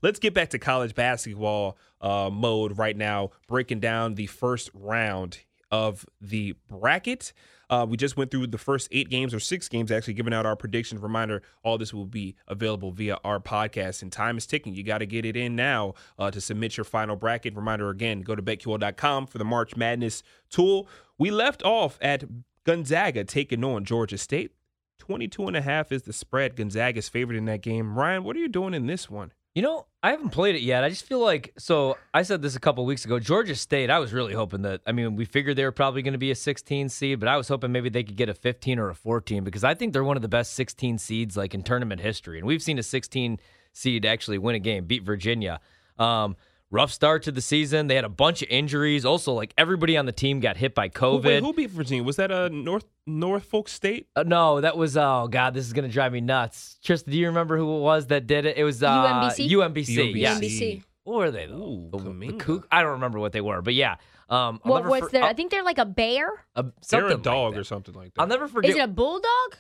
Let's 0.03 0.19
get 0.19 0.35
back 0.35 0.51
to 0.51 0.59
college 0.59 0.97
basketball 0.97 1.79
uh, 2.01 2.29
mode 2.33 2.77
right 2.77 2.97
now, 2.97 3.31
breaking 3.47 3.79
down 3.79 4.17
the 4.17 4.27
first 4.27 4.69
round 4.75 5.39
of 5.73 6.07
the 6.21 6.55
bracket. 6.69 7.33
Uh, 7.69 7.87
we 7.89 7.97
just 7.97 8.17
went 8.19 8.31
through 8.31 8.47
the 8.47 8.59
first 8.59 8.87
eight 8.93 9.09
games 9.09 9.33
or 9.33 9.41
six 9.41 9.67
games, 9.67 9.91
actually 9.91 10.13
giving 10.13 10.35
out 10.35 10.45
our 10.45 10.55
predictions. 10.55 11.01
Reminder: 11.01 11.43
all 11.65 11.79
this 11.79 11.93
will 11.93 12.07
be 12.07 12.37
available 12.47 12.93
via 12.93 13.17
our 13.25 13.41
podcast, 13.41 14.03
and 14.03 14.13
time 14.13 14.37
is 14.37 14.47
ticking. 14.47 14.75
You 14.75 14.85
got 14.85 14.99
to 14.99 15.07
get 15.07 15.25
it 15.25 15.37
in 15.37 15.57
now 15.57 15.95
uh, 16.19 16.31
to 16.31 16.41
submit 16.41 16.77
your 16.77 16.85
final 16.85 17.17
bracket. 17.17 17.57
Reminder 17.57 17.89
again: 17.89 18.21
go 18.21 18.37
to 18.37 18.43
betql.com 18.43 19.27
for 19.27 19.39
the 19.39 19.45
March 19.45 19.75
Madness 19.75 20.23
tool. 20.51 20.87
We 21.19 21.31
left 21.31 21.65
off 21.65 21.99
at 22.03 22.25
Gonzaga 22.65 23.25
taking 23.25 23.65
on 23.65 23.85
Georgia 23.85 24.19
State. 24.19 24.53
22 24.99 25.49
and 25.49 25.57
a 25.57 25.63
half 25.63 25.91
is 25.91 26.03
the 26.03 26.13
spread. 26.13 26.55
Gonzaga's 26.55 27.09
favored 27.09 27.35
in 27.35 27.47
that 27.47 27.61
game. 27.61 27.99
Ryan, 27.99 28.23
what 28.23 28.37
are 28.37 28.39
you 28.39 28.49
doing 28.49 28.73
in 28.73 28.87
this 28.87 29.11
one? 29.11 29.33
You 29.55 29.61
know, 29.61 29.87
I 30.03 30.13
haven't 30.13 30.31
played 30.31 30.55
it 30.55 30.63
yet. 30.63 30.83
I 30.83 30.89
just 30.89 31.05
feel 31.05 31.21
like 31.21 31.53
so. 31.59 31.99
I 32.15 32.23
said 32.23 32.41
this 32.41 32.57
a 32.57 32.61
couple 32.61 32.87
weeks 32.87 33.05
ago. 33.05 33.19
Georgia 33.19 33.55
State. 33.55 33.91
I 33.91 33.99
was 33.99 34.15
really 34.15 34.33
hoping 34.33 34.63
that. 34.63 34.81
I 34.87 34.93
mean, 34.93 35.15
we 35.15 35.27
figured 35.27 35.57
they 35.57 35.65
were 35.65 35.73
probably 35.73 36.01
going 36.01 36.13
to 36.13 36.19
be 36.19 36.31
a 36.31 36.35
16 36.35 36.89
seed, 36.89 37.21
but 37.21 37.29
I 37.29 37.37
was 37.37 37.49
hoping 37.49 37.71
maybe 37.71 37.91
they 37.91 38.03
could 38.03 38.17
get 38.17 38.31
a 38.31 38.35
15 38.35 38.79
or 38.79 38.89
a 38.89 38.95
14 38.95 39.45
because 39.45 39.63
I 39.63 39.75
think 39.75 39.93
they're 39.93 40.05
one 40.05 40.17
of 40.17 40.23
the 40.23 40.29
best 40.29 40.55
16 40.55 40.97
seeds 40.97 41.37
like 41.37 41.53
in 41.53 41.63
tournament 41.63 42.01
history, 42.01 42.39
and 42.39 42.47
we've 42.47 42.63
seen 42.63 42.79
a 42.79 42.83
16 42.83 43.39
seed 43.75 44.07
actually 44.07 44.39
win 44.39 44.55
a 44.55 44.59
game, 44.59 44.87
beat 44.87 45.03
Virginia. 45.03 45.61
Um, 45.99 46.37
rough 46.73 46.91
start 46.91 47.23
to 47.25 47.31
the 47.31 47.41
season. 47.41 47.87
They 47.87 47.95
had 47.95 48.05
a 48.05 48.09
bunch 48.09 48.43
of 48.43 48.49
injuries. 48.51 49.05
Also, 49.05 49.33
like 49.33 49.55
everybody 49.57 49.97
on 49.97 50.07
the 50.07 50.13
team 50.13 50.41
got 50.41 50.57
hit 50.57 50.75
by 50.75 50.89
COVID. 50.89 51.23
Who, 51.23 51.29
wait, 51.29 51.43
who 51.45 51.53
beat 51.53 51.71
Virginia? 51.71 52.03
Was 52.03 52.17
that 52.17 52.33
a 52.33 52.47
uh, 52.47 52.49
North 52.51 52.87
Norfolk 53.07 53.69
State? 53.69 54.09
Uh, 54.17 54.25
no, 54.25 54.61
that 54.61 54.77
was 54.77 54.97
oh 54.97 55.29
god, 55.31 55.55
this 55.55 55.65
is 55.67 55.73
gonna 55.73 55.87
drive 55.89 56.13
me 56.13 56.21
nuts. 56.21 56.79
Tristan, 56.83 57.13
do 57.13 57.19
you 57.19 57.27
remember 57.29 57.57
who 57.57 57.77
it 57.77 57.81
was 57.81 58.09
that 58.09 58.27
did 58.27 58.47
it? 58.47 58.57
It 58.57 58.65
was 58.65 58.83
uh, 58.83 58.89
UMBC? 58.91 59.51
UMBC. 59.51 60.15
Yeah. 60.17 60.35
UMBC. 60.41 60.83
What 61.05 61.17
were 61.19 61.31
they 61.31 61.47
though? 61.47 61.55
Ooh, 61.55 61.89
the, 61.93 61.99
the 61.99 62.33
Kook- 62.39 62.67
I 62.73 62.83
don't 62.83 62.93
remember 62.93 63.19
what 63.21 63.33
they 63.33 63.41
were, 63.41 63.61
but 63.63 63.75
yeah. 63.75 63.97
Um, 64.31 64.61
I'll 64.65 64.71
What, 64.73 64.79
never 64.79 64.89
what's 64.91 65.05
for- 65.07 65.11
their? 65.13 65.25
I'll- 65.25 65.35
think 65.35 65.51
they're 65.51 65.63
like 65.65 65.79
a 65.79 65.85
bear. 65.85 66.45
uh, 66.57 66.63
They're 66.89 67.09
a 67.09 67.17
dog 67.19 67.53
that. 67.55 67.61
or 67.61 67.65
something 67.65 67.93
like 67.95 68.15
that. 68.15 68.21
I'll 68.23 68.27
never 68.29 68.49
forget. 68.49 68.71
Is 68.71 68.77
it 68.77 68.81
a 68.81 68.87
bulldog? 68.89 69.57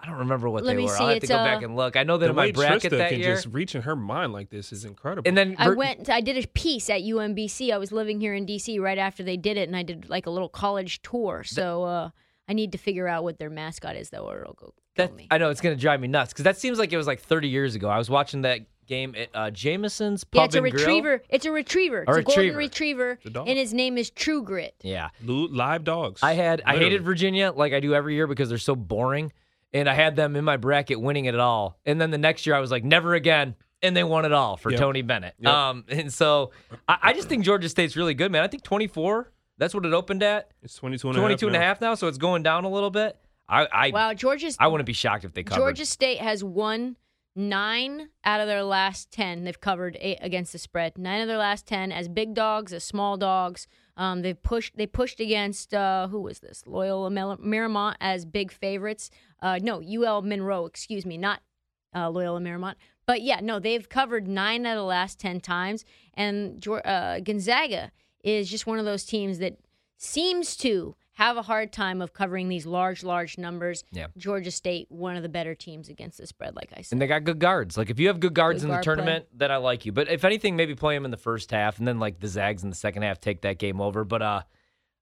I 0.00 0.06
don't 0.06 0.18
remember 0.18 0.48
what 0.48 0.62
Let 0.64 0.72
they 0.72 0.76
me 0.76 0.84
were. 0.84 0.90
see, 0.96 1.02
I'll 1.02 1.08
have 1.10 1.20
to 1.20 1.26
go 1.26 1.34
uh, 1.36 1.44
back 1.44 1.62
and 1.62 1.74
look. 1.74 1.96
I 1.96 2.04
know 2.04 2.18
that 2.18 2.26
the 2.26 2.30
in 2.30 2.36
my 2.36 2.44
way 2.46 2.52
bracket 2.52 2.92
Trista 2.92 2.98
that 2.98 3.10
can 3.10 3.18
year. 3.18 3.34
just 3.34 3.46
reach 3.48 3.74
in 3.74 3.82
her 3.82 3.96
mind 3.96 4.32
like 4.32 4.48
this 4.48 4.72
is 4.72 4.84
incredible. 4.84 5.26
and 5.28 5.36
then 5.36 5.56
I 5.58 5.66
Vir- 5.68 5.76
went. 5.76 6.08
I 6.08 6.20
did 6.20 6.42
a 6.42 6.46
piece 6.48 6.88
at 6.88 7.00
UMBC. 7.02 7.72
I 7.72 7.78
was 7.78 7.90
living 7.90 8.20
here 8.20 8.32
in 8.34 8.46
DC 8.46 8.80
right 8.80 8.98
after 8.98 9.22
they 9.24 9.36
did 9.36 9.56
it, 9.56 9.68
and 9.68 9.76
I 9.76 9.82
did 9.82 10.08
like 10.08 10.26
a 10.26 10.30
little 10.30 10.48
college 10.48 11.02
tour. 11.02 11.42
So 11.44 11.82
uh, 11.82 12.10
I 12.48 12.52
need 12.52 12.70
to 12.72 12.78
figure 12.78 13.08
out 13.08 13.24
what 13.24 13.38
their 13.40 13.50
mascot 13.50 13.96
is, 13.96 14.10
though, 14.10 14.28
or 14.30 14.42
it'll 14.42 14.54
go 14.54 14.72
kill 14.96 15.08
That, 15.08 15.14
me. 15.16 15.26
I 15.32 15.38
know 15.38 15.50
it's 15.50 15.60
gonna 15.60 15.74
drive 15.74 16.00
me 16.00 16.06
nuts 16.08 16.32
because 16.32 16.44
that 16.44 16.58
seems 16.58 16.78
like 16.78 16.92
it 16.92 16.96
was 16.96 17.08
like 17.08 17.20
30 17.20 17.48
years 17.48 17.74
ago. 17.74 17.88
I 17.88 17.98
was 17.98 18.08
watching 18.08 18.42
that 18.42 18.60
game 18.86 19.14
at 19.16 19.28
uh, 19.34 19.50
Jameson's 19.50 20.22
Pub 20.22 20.38
yeah, 20.38 20.44
it's 20.44 20.54
a 20.54 20.62
and 20.62 20.70
Grill. 20.70 20.86
retriever. 20.86 21.22
It's 21.28 21.44
a 21.44 21.50
retriever. 21.50 22.02
It's 22.06 22.16
A 22.16 22.20
a, 22.20 22.22
golden 22.22 22.56
retriever. 22.56 22.58
retriever, 22.58 23.18
a 23.26 23.30
dog. 23.30 23.48
and 23.48 23.58
his 23.58 23.74
name 23.74 23.98
is 23.98 24.10
True 24.10 24.42
Grit. 24.44 24.76
Yeah, 24.82 25.08
Lu- 25.24 25.48
live 25.48 25.82
dogs. 25.82 26.22
I 26.22 26.34
had 26.34 26.62
I 26.64 26.76
hated 26.76 27.02
Virginia 27.02 27.52
like 27.54 27.72
I 27.72 27.80
do 27.80 27.94
every 27.94 28.14
year 28.14 28.26
because 28.28 28.48
they're 28.48 28.56
so 28.58 28.74
boring, 28.76 29.30
and 29.72 29.88
I 29.88 29.94
had 29.94 30.16
them 30.16 30.36
in 30.36 30.44
my 30.44 30.56
bracket 30.56 31.00
winning 31.00 31.26
it 31.26 31.38
all. 31.38 31.78
And 31.84 32.00
then 32.00 32.10
the 32.10 32.18
next 32.18 32.46
year 32.46 32.54
I 32.56 32.60
was 32.60 32.70
like, 32.70 32.84
never 32.84 33.14
again, 33.14 33.54
and 33.82 33.96
they 33.96 34.04
won 34.04 34.24
it 34.24 34.32
all 34.32 34.56
for 34.56 34.70
Yep. 34.70 34.80
Tony 34.80 35.02
Bennett. 35.02 35.34
Yep. 35.38 35.52
Um, 35.52 35.84
and 35.88 36.12
so 36.12 36.52
I, 36.88 36.98
I 37.02 37.12
just 37.12 37.28
think 37.28 37.44
Georgia 37.44 37.68
State's 37.68 37.96
really 37.96 38.14
good, 38.14 38.32
man. 38.32 38.42
I 38.42 38.48
think 38.48 38.62
24. 38.62 39.30
That's 39.58 39.74
what 39.74 39.84
it 39.84 39.92
opened 39.92 40.22
at. 40.22 40.50
It's 40.62 40.74
22 40.76 41.08
and 41.08 41.16
a 41.16 41.20
half 41.20 41.26
22 41.26 41.46
and 41.48 41.56
a 41.56 41.58
now. 41.58 41.64
half 41.64 41.80
now, 41.80 41.94
so 41.94 42.06
it's 42.06 42.18
going 42.18 42.42
down 42.42 42.64
a 42.64 42.68
little 42.70 42.90
bit. 42.90 43.16
I 43.48 43.66
I, 43.72 43.90
Wow, 43.90 44.14
Georgia's 44.14 44.56
I 44.60 44.68
wouldn't 44.68 44.86
be 44.86 44.92
shocked 44.92 45.24
if 45.24 45.32
they 45.34 45.42
covered. 45.42 45.60
Georgia 45.60 45.84
State 45.86 46.18
has 46.18 46.44
won 46.44 46.96
nine 47.34 48.08
out 48.24 48.40
of 48.40 48.46
their 48.46 48.62
last 48.62 49.10
ten. 49.10 49.44
They've 49.44 49.60
covered 49.60 49.96
eight 50.00 50.18
against 50.20 50.52
the 50.52 50.58
spread. 50.58 50.98
Nine 50.98 51.20
of 51.22 51.28
their 51.28 51.38
last 51.38 51.66
ten 51.66 51.92
as 51.92 52.08
big 52.08 52.34
dogs, 52.34 52.72
as 52.72 52.84
small 52.84 53.16
dogs. 53.16 53.66
Um, 53.96 54.22
they've 54.22 54.40
pushed. 54.40 54.76
They 54.76 54.86
pushed 54.86 55.18
against 55.20 55.74
uh, 55.74 56.08
who 56.08 56.20
was 56.20 56.40
this? 56.40 56.62
Loyola 56.66 57.10
Mar- 57.10 57.36
Marymount 57.38 57.94
as 58.00 58.24
big 58.24 58.52
favorites. 58.52 59.10
Uh, 59.40 59.58
no, 59.62 59.82
UL 59.82 60.22
Monroe. 60.22 60.66
Excuse 60.66 61.06
me, 61.06 61.16
not 61.16 61.40
uh, 61.94 62.08
Loyola 62.10 62.40
Marymount. 62.40 62.74
But 63.06 63.22
yeah, 63.22 63.40
no, 63.40 63.58
they've 63.58 63.88
covered 63.88 64.28
nine 64.28 64.66
out 64.66 64.72
of 64.72 64.78
the 64.78 64.84
last 64.84 65.18
ten 65.18 65.40
times. 65.40 65.84
And 66.14 66.66
uh, 66.68 67.20
Gonzaga 67.20 67.90
is 68.22 68.50
just 68.50 68.66
one 68.66 68.78
of 68.78 68.84
those 68.84 69.04
teams 69.04 69.38
that 69.38 69.58
seems 69.96 70.56
to 70.58 70.94
have 71.14 71.36
a 71.36 71.42
hard 71.42 71.72
time 71.72 72.00
of 72.00 72.12
covering 72.12 72.48
these 72.48 72.64
large, 72.64 73.02
large 73.02 73.38
numbers. 73.38 73.82
Yeah. 73.90 74.06
Georgia 74.16 74.52
State, 74.52 74.86
one 74.88 75.16
of 75.16 75.24
the 75.24 75.28
better 75.28 75.54
teams 75.54 75.88
against 75.88 76.18
the 76.18 76.26
spread, 76.28 76.54
like 76.54 76.72
I 76.76 76.82
said. 76.82 76.92
And 76.94 77.02
they 77.02 77.08
got 77.08 77.24
good 77.24 77.40
guards. 77.40 77.76
Like 77.76 77.90
if 77.90 77.98
you 77.98 78.06
have 78.06 78.20
good 78.20 78.34
guards 78.34 78.62
Good 78.62 78.66
in 78.66 78.68
the 78.68 78.74
guard 78.74 78.84
play. 78.84 78.94
tournament, 78.94 79.26
then 79.34 79.50
I 79.50 79.56
like 79.56 79.84
you. 79.84 79.90
But 79.90 80.08
if 80.08 80.22
anything, 80.24 80.54
maybe 80.54 80.76
play 80.76 80.94
them 80.94 81.04
in 81.04 81.10
the 81.10 81.16
first 81.16 81.50
half, 81.50 81.78
and 81.78 81.88
then 81.88 81.98
like 81.98 82.20
the 82.20 82.28
Zags 82.28 82.62
in 82.62 82.70
the 82.70 82.76
second 82.76 83.02
half 83.02 83.20
take 83.20 83.40
that 83.42 83.58
game 83.58 83.80
over. 83.80 84.04
But 84.04 84.22
uh, 84.22 84.42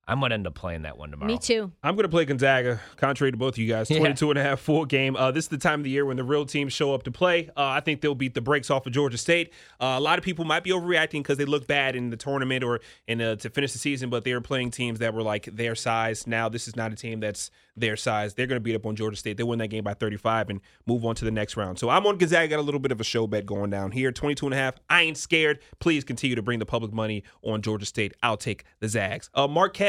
I 0.09 0.15
might 0.15 0.31
end 0.31 0.47
up 0.47 0.55
playing 0.55 0.83
that 0.83 0.97
one 0.97 1.11
tomorrow. 1.11 1.33
Me 1.33 1.39
too. 1.39 1.73
I'm 1.83 1.97
going 1.97 2.05
to 2.05 2.09
play 2.09 2.25
Gonzaga, 2.25 2.81
contrary 2.97 3.33
to 3.33 3.39
both 3.39 3.55
of 3.55 3.59
you 3.59 3.69
guys. 3.69 3.91
Yeah. 3.97 3.99
22 4.01 4.31
and 4.31 4.39
a 4.39 4.43
half 4.43 4.61
full 4.61 4.85
game. 4.85 5.17
Uh, 5.17 5.31
this 5.31 5.45
is 5.45 5.49
the 5.49 5.59
time 5.59 5.81
of 5.81 5.85
the 5.85 5.91
year 5.91 6.05
when 6.05 6.17
the 6.17 6.25
real 6.25 6.45
teams 6.45 6.73
show 6.73 6.93
up 6.93 7.05
to 7.05 7.11
play. 7.11 7.49
Uh, 7.57 7.63
I 7.65 7.81
think 7.81 8.01
they'll 8.01 8.15
beat 8.15 8.35
the 8.35 8.41
brakes 8.41 8.71
off 8.71 8.87
of 8.87 8.93
Georgia 8.93 9.17
State. 9.17 9.53
Uh, 9.81 9.95
a 9.97 10.01
lot 10.01 10.19
of 10.19 10.25
people 10.25 10.45
might 10.45 10.65
be 10.65 10.71
overreacting 10.71 11.21
because 11.21 11.39
they 11.39 11.45
look 11.45 11.67
bad 11.67 11.97
in 11.97 12.11
the 12.11 12.17
tournament 12.17 12.63
or 12.63 12.81
in 13.07 13.21
uh, 13.23 13.37
to 13.37 13.49
finish 13.49 13.73
the 13.73 13.79
season, 13.79 14.11
but 14.11 14.25
they 14.25 14.35
were 14.35 14.41
playing 14.41 14.71
teams 14.71 14.99
that 14.99 15.15
were 15.15 15.23
like 15.23 15.47
their 15.47 15.75
size. 15.75 16.27
Now 16.27 16.49
this 16.49 16.69
is 16.69 16.77
not 16.77 16.93
a 16.93 16.97
team 16.97 17.21
that's 17.21 17.51
their 17.77 17.97
size. 17.97 18.35
They're 18.35 18.47
going 18.47 18.57
to 18.57 18.63
beat 18.63 18.75
up 18.75 18.87
on 18.87 18.97
Georgia 18.97 19.17
State. 19.17 19.37
They 19.37 19.43
win 19.43 19.59
that 19.61 19.69
game 19.69 19.85
by 19.85 19.95
35 19.95 20.51
and 20.51 20.61
move 20.87 21.05
on 21.05 21.15
to 21.17 21.25
the 21.25 21.31
next 21.31 21.57
round. 21.57 21.79
So 21.79 21.89
I'm 21.91 22.07
on 22.07 22.17
Gonzaga. 22.19 22.49
Got 22.49 22.59
a 22.59 22.63
little 22.63 22.81
bit 22.81 22.93
of 22.93 23.01
a 23.01 23.05
show 23.05 23.27
bet 23.27 23.47
going 23.47 23.71
down 23.71 23.93
here. 23.93 24.13
22 24.13 24.47
and 24.47 24.55
a 24.55 24.57
half. 24.57 24.75
I 24.89 25.03
ain't 25.03 25.19
scared. 25.19 25.61
Please 25.79 26.05
continue 26.05 26.37
to 26.37 26.43
bring 26.43 26.59
the 26.59 26.67
public 26.67 26.93
money 26.93 27.23
on 27.43 27.63
Georgia 27.63 27.87
State. 27.87 28.15
I'll 28.23 28.37
take 28.37 28.65
the 28.81 28.89
Zags. 28.89 29.31
Uh, 29.35 29.47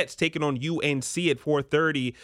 Marquette's 0.08 0.16
taking 0.16 0.44
on 0.44 0.56
UNC 0.58 1.18
at 1.28 1.40
430. 1.40 2.16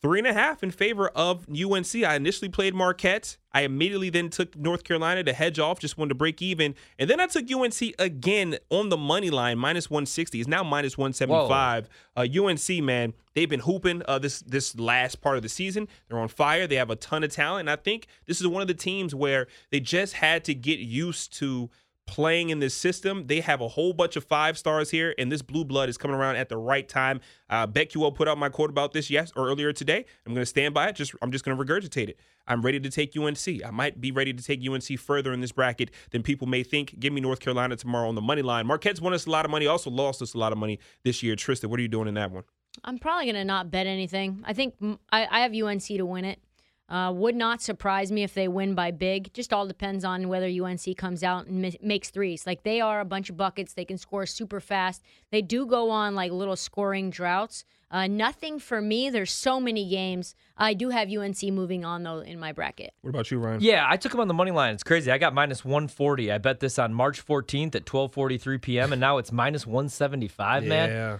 Three 0.00 0.20
and 0.20 0.28
a 0.28 0.32
half 0.32 0.62
in 0.62 0.70
favor 0.70 1.08
of 1.08 1.48
UNC. 1.48 1.92
I 2.04 2.14
initially 2.14 2.48
played 2.48 2.72
Marquette. 2.72 3.36
I 3.52 3.62
immediately 3.62 4.10
then 4.10 4.30
took 4.30 4.56
North 4.56 4.84
Carolina 4.84 5.24
to 5.24 5.32
hedge 5.32 5.58
off, 5.58 5.80
just 5.80 5.98
wanted 5.98 6.10
to 6.10 6.14
break 6.14 6.40
even. 6.40 6.76
And 7.00 7.10
then 7.10 7.18
I 7.18 7.26
took 7.26 7.50
UNC 7.50 7.74
again 7.98 8.58
on 8.70 8.90
the 8.90 8.96
money 8.96 9.28
line, 9.28 9.58
minus 9.58 9.90
160. 9.90 10.38
It's 10.38 10.48
now 10.48 10.62
minus 10.62 10.96
175. 10.96 11.88
Uh, 12.16 12.28
UNC, 12.32 12.84
man, 12.84 13.12
they've 13.34 13.50
been 13.50 13.58
hooping 13.58 14.02
uh, 14.06 14.20
this 14.20 14.38
this 14.42 14.78
last 14.78 15.20
part 15.20 15.36
of 15.36 15.42
the 15.42 15.48
season. 15.48 15.88
They're 16.06 16.20
on 16.20 16.28
fire. 16.28 16.68
They 16.68 16.76
have 16.76 16.90
a 16.90 16.96
ton 16.96 17.24
of 17.24 17.32
talent. 17.32 17.68
And 17.68 17.70
I 17.70 17.74
think 17.82 18.06
this 18.26 18.40
is 18.40 18.46
one 18.46 18.62
of 18.62 18.68
the 18.68 18.74
teams 18.74 19.16
where 19.16 19.48
they 19.72 19.80
just 19.80 20.12
had 20.12 20.44
to 20.44 20.54
get 20.54 20.78
used 20.78 21.32
to 21.38 21.70
playing 22.08 22.50
in 22.50 22.58
this 22.58 22.74
system. 22.74 23.26
They 23.26 23.40
have 23.40 23.60
a 23.60 23.68
whole 23.68 23.92
bunch 23.92 24.16
of 24.16 24.24
five 24.24 24.58
stars 24.58 24.90
here, 24.90 25.14
and 25.18 25.30
this 25.30 25.42
blue 25.42 25.64
blood 25.64 25.88
is 25.88 25.96
coming 25.96 26.16
around 26.16 26.36
at 26.36 26.48
the 26.48 26.56
right 26.56 26.88
time. 26.88 27.20
Uh, 27.48 27.66
BetQL 27.66 28.14
put 28.14 28.26
out 28.26 28.38
my 28.38 28.48
quote 28.48 28.70
about 28.70 28.92
this 28.92 29.10
yes 29.10 29.30
or 29.36 29.48
earlier 29.48 29.72
today. 29.72 30.04
I'm 30.26 30.34
going 30.34 30.42
to 30.42 30.46
stand 30.46 30.74
by 30.74 30.88
it. 30.88 30.96
Just 30.96 31.14
I'm 31.22 31.30
just 31.30 31.44
going 31.44 31.56
to 31.56 31.62
regurgitate 31.62 32.08
it. 32.08 32.18
I'm 32.48 32.62
ready 32.62 32.80
to 32.80 32.90
take 32.90 33.16
UNC. 33.16 33.64
I 33.64 33.70
might 33.70 34.00
be 34.00 34.10
ready 34.10 34.32
to 34.32 34.42
take 34.42 34.66
UNC 34.66 34.98
further 34.98 35.32
in 35.32 35.40
this 35.40 35.52
bracket 35.52 35.90
than 36.10 36.22
people 36.22 36.48
may 36.48 36.62
think. 36.62 36.98
Give 36.98 37.12
me 37.12 37.20
North 37.20 37.40
Carolina 37.40 37.76
tomorrow 37.76 38.08
on 38.08 38.14
the 38.14 38.22
money 38.22 38.42
line. 38.42 38.66
Marquette's 38.66 39.00
won 39.00 39.12
us 39.12 39.26
a 39.26 39.30
lot 39.30 39.44
of 39.44 39.50
money, 39.50 39.66
also 39.66 39.90
lost 39.90 40.22
us 40.22 40.34
a 40.34 40.38
lot 40.38 40.52
of 40.52 40.58
money 40.58 40.78
this 41.04 41.22
year. 41.22 41.36
Tristan, 41.36 41.68
what 41.68 41.78
are 41.78 41.82
you 41.82 41.88
doing 41.88 42.08
in 42.08 42.14
that 42.14 42.30
one? 42.30 42.44
I'm 42.84 42.98
probably 42.98 43.26
going 43.26 43.34
to 43.34 43.44
not 43.44 43.70
bet 43.70 43.86
anything. 43.86 44.42
I 44.46 44.54
think 44.54 44.74
I, 45.12 45.26
I 45.30 45.40
have 45.40 45.52
UNC 45.52 45.82
to 45.82 46.06
win 46.06 46.24
it. 46.24 46.40
Uh, 46.88 47.12
would 47.14 47.36
not 47.36 47.60
surprise 47.60 48.10
me 48.10 48.22
if 48.22 48.32
they 48.32 48.48
win 48.48 48.74
by 48.74 48.90
big. 48.90 49.32
Just 49.34 49.52
all 49.52 49.66
depends 49.66 50.04
on 50.06 50.28
whether 50.28 50.46
UNC 50.46 50.96
comes 50.96 51.22
out 51.22 51.46
and 51.46 51.60
mi- 51.60 51.78
makes 51.82 52.08
threes. 52.08 52.46
Like 52.46 52.62
they 52.62 52.80
are 52.80 53.00
a 53.00 53.04
bunch 53.04 53.28
of 53.28 53.36
buckets. 53.36 53.74
They 53.74 53.84
can 53.84 53.98
score 53.98 54.24
super 54.24 54.58
fast. 54.58 55.02
They 55.30 55.42
do 55.42 55.66
go 55.66 55.90
on 55.90 56.14
like 56.14 56.32
little 56.32 56.56
scoring 56.56 57.10
droughts. 57.10 57.64
Uh, 57.90 58.06
nothing 58.06 58.58
for 58.58 58.80
me. 58.82 59.08
There's 59.08 59.30
so 59.32 59.60
many 59.60 59.88
games. 59.88 60.34
I 60.56 60.74
do 60.74 60.90
have 60.90 61.10
UNC 61.10 61.42
moving 61.44 61.84
on 61.84 62.02
though 62.02 62.20
in 62.20 62.38
my 62.38 62.52
bracket. 62.52 62.92
What 63.02 63.10
about 63.10 63.30
you, 63.30 63.38
Ryan? 63.38 63.60
Yeah, 63.60 63.86
I 63.88 63.96
took 63.96 64.12
them 64.12 64.20
on 64.20 64.28
the 64.28 64.34
money 64.34 64.50
line. 64.50 64.74
It's 64.74 64.82
crazy. 64.82 65.10
I 65.10 65.18
got 65.18 65.34
minus 65.34 65.64
140. 65.64 66.30
I 66.32 66.38
bet 66.38 66.60
this 66.60 66.78
on 66.78 66.92
March 66.94 67.24
14th 67.24 67.74
at 67.74 67.84
12:43 67.84 68.60
p.m. 68.62 68.92
and 68.92 69.00
now 69.00 69.18
it's 69.18 69.32
minus 69.32 69.66
175, 69.66 70.64
man. 70.64 70.90
Yeah. 70.90 71.18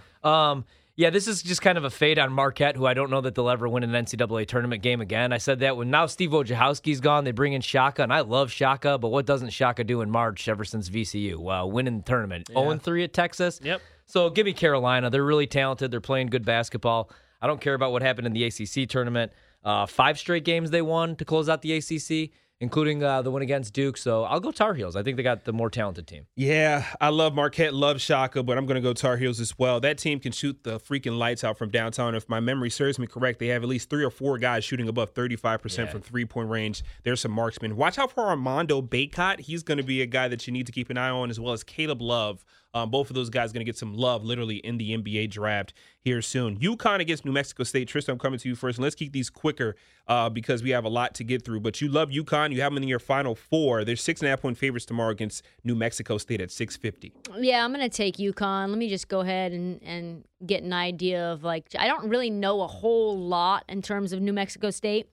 Um, 0.51 0.65
yeah, 0.99 1.09
this 1.09 1.29
is 1.29 1.41
just 1.41 1.61
kind 1.61 1.77
of 1.77 1.85
a 1.85 1.89
fade 1.89 2.19
on 2.19 2.33
Marquette, 2.33 2.75
who 2.75 2.85
I 2.85 2.93
don't 2.93 3.09
know 3.09 3.21
that 3.21 3.33
they'll 3.33 3.49
ever 3.49 3.69
win 3.69 3.83
an 3.83 3.91
NCAA 3.91 4.45
tournament 4.45 4.81
game 4.81 4.99
again. 4.99 5.31
I 5.31 5.37
said 5.37 5.61
that 5.61 5.77
when 5.77 5.89
now 5.89 6.07
Steve 6.07 6.31
Wojciechowski's 6.31 6.99
gone, 6.99 7.23
they 7.23 7.31
bring 7.31 7.53
in 7.53 7.61
Shaka, 7.61 8.03
and 8.03 8.11
I 8.11 8.19
love 8.19 8.51
Shaka, 8.51 8.97
but 8.97 9.07
what 9.07 9.25
doesn't 9.25 9.51
Shaka 9.51 9.85
do 9.85 10.01
in 10.01 10.09
March 10.09 10.49
ever 10.49 10.65
since 10.65 10.89
VCU? 10.89 11.37
Well, 11.37 11.71
winning 11.71 11.99
the 11.99 12.03
tournament, 12.03 12.47
0 12.49 12.77
3 12.79 13.03
at 13.05 13.13
Texas. 13.13 13.61
Yep. 13.63 13.81
So 14.07 14.29
give 14.29 14.45
me 14.45 14.51
Carolina. 14.51 15.09
They're 15.09 15.23
really 15.23 15.47
talented. 15.47 15.89
They're 15.89 16.01
playing 16.01 16.27
good 16.27 16.43
basketball. 16.43 17.09
I 17.41 17.47
don't 17.47 17.61
care 17.61 17.75
about 17.75 17.93
what 17.93 18.01
happened 18.01 18.27
in 18.27 18.33
the 18.33 18.43
ACC 18.43 18.89
tournament. 18.89 19.31
Uh, 19.63 19.85
five 19.85 20.19
straight 20.19 20.43
games 20.43 20.69
they 20.69 20.81
won 20.81 21.15
to 21.15 21.23
close 21.23 21.47
out 21.47 21.61
the 21.61 21.77
ACC, 21.77 22.31
including 22.61 23.03
uh, 23.03 23.21
the 23.21 23.31
one 23.31 23.41
against 23.41 23.73
Duke. 23.73 23.97
So 23.97 24.23
I'll 24.23 24.39
go 24.39 24.51
Tar 24.51 24.73
Heels. 24.73 24.95
I 24.95 25.03
think 25.03 25.17
they 25.17 25.23
got 25.23 25.45
the 25.45 25.53
more 25.53 25.69
talented 25.69 26.07
team. 26.07 26.25
Yeah, 26.35 26.85
I 26.99 27.09
love 27.09 27.33
Marquette, 27.33 27.73
love 27.73 28.01
Shaka, 28.01 28.43
but 28.43 28.57
I'm 28.57 28.65
going 28.65 28.75
to 28.75 28.81
go 28.81 28.93
Tar 28.93 29.17
Heels 29.17 29.39
as 29.39 29.57
well. 29.57 29.79
That 29.79 29.97
team 29.97 30.19
can 30.19 30.31
shoot 30.31 30.63
the 30.63 30.79
freaking 30.79 31.17
lights 31.17 31.43
out 31.43 31.57
from 31.57 31.69
downtown. 31.69 32.15
If 32.15 32.27
my 32.27 32.39
memory 32.39 32.69
serves 32.69 32.99
me 32.99 33.07
correct, 33.07 33.39
they 33.39 33.47
have 33.47 33.63
at 33.63 33.69
least 33.69 33.89
three 33.89 34.03
or 34.03 34.11
four 34.11 34.37
guys 34.37 34.63
shooting 34.63 34.87
above 34.89 35.13
35% 35.13 35.91
from 35.91 36.01
three 36.01 36.25
point 36.25 36.49
range. 36.49 36.83
There's 37.03 37.21
some 37.21 37.31
marksmen. 37.31 37.75
Watch 37.75 37.97
out 37.97 38.11
for 38.11 38.25
Armando 38.25 38.81
Bacot. 38.81 39.39
He's 39.39 39.63
going 39.63 39.77
to 39.77 39.83
be 39.83 40.01
a 40.01 40.05
guy 40.05 40.27
that 40.27 40.45
you 40.47 40.53
need 40.53 40.65
to 40.65 40.71
keep 40.71 40.89
an 40.89 40.97
eye 40.97 41.09
on, 41.09 41.29
as 41.29 41.39
well 41.39 41.53
as 41.53 41.63
Caleb 41.63 42.01
Love. 42.01 42.43
Um, 42.73 42.91
both 42.91 43.09
of 43.09 43.15
those 43.15 43.29
guys 43.29 43.51
going 43.51 43.61
to 43.61 43.65
get 43.65 43.77
some 43.77 43.95
love 43.95 44.23
literally 44.23 44.57
in 44.57 44.77
the 44.77 44.95
NBA 44.95 45.31
draft 45.31 45.73
here 46.01 46.21
soon. 46.21 46.57
UConn 46.59 46.99
against 46.99 47.25
New 47.25 47.31
Mexico 47.31 47.63
State. 47.63 47.87
Tristan, 47.87 48.13
I'm 48.13 48.19
coming 48.19 48.37
to 48.39 48.47
you 48.47 48.55
first. 48.55 48.77
And 48.77 48.83
let's 48.83 48.95
keep 48.95 49.11
these 49.11 49.29
quicker 49.29 49.75
uh, 50.07 50.29
because 50.29 50.61
we 50.61 50.69
have 50.69 50.85
a 50.85 50.89
lot 50.89 51.15
to 51.15 51.23
get 51.23 51.43
through. 51.43 51.61
But 51.61 51.81
you 51.81 51.89
love 51.89 52.09
UConn. 52.09 52.53
You 52.53 52.61
have 52.61 52.73
them 52.73 52.83
in 52.83 52.87
your 52.87 52.99
final 52.99 53.33
four. 53.33 53.83
There's 53.83 54.01
six 54.01 54.21
and 54.21 54.27
a 54.27 54.29
half 54.29 54.41
point 54.41 54.57
favorites 54.57 54.85
tomorrow 54.85 55.09
against 55.11 55.43
New 55.63 55.75
Mexico 55.75 56.17
State 56.19 56.41
at 56.41 56.51
650. 56.51 57.13
Yeah, 57.43 57.65
I'm 57.65 57.71
gonna 57.71 57.89
take 57.89 58.17
UConn. 58.17 58.69
Let 58.69 58.77
me 58.77 58.89
just 58.89 59.07
go 59.07 59.21
ahead 59.21 59.51
and 59.51 59.81
and 59.81 60.23
get 60.45 60.63
an 60.63 60.73
idea 60.73 61.31
of 61.31 61.43
like 61.43 61.65
I 61.77 61.87
don't 61.87 62.07
really 62.07 62.29
know 62.29 62.61
a 62.61 62.67
whole 62.67 63.17
lot 63.17 63.63
in 63.67 63.81
terms 63.81 64.13
of 64.13 64.21
New 64.21 64.33
Mexico 64.33 64.69
State. 64.69 65.09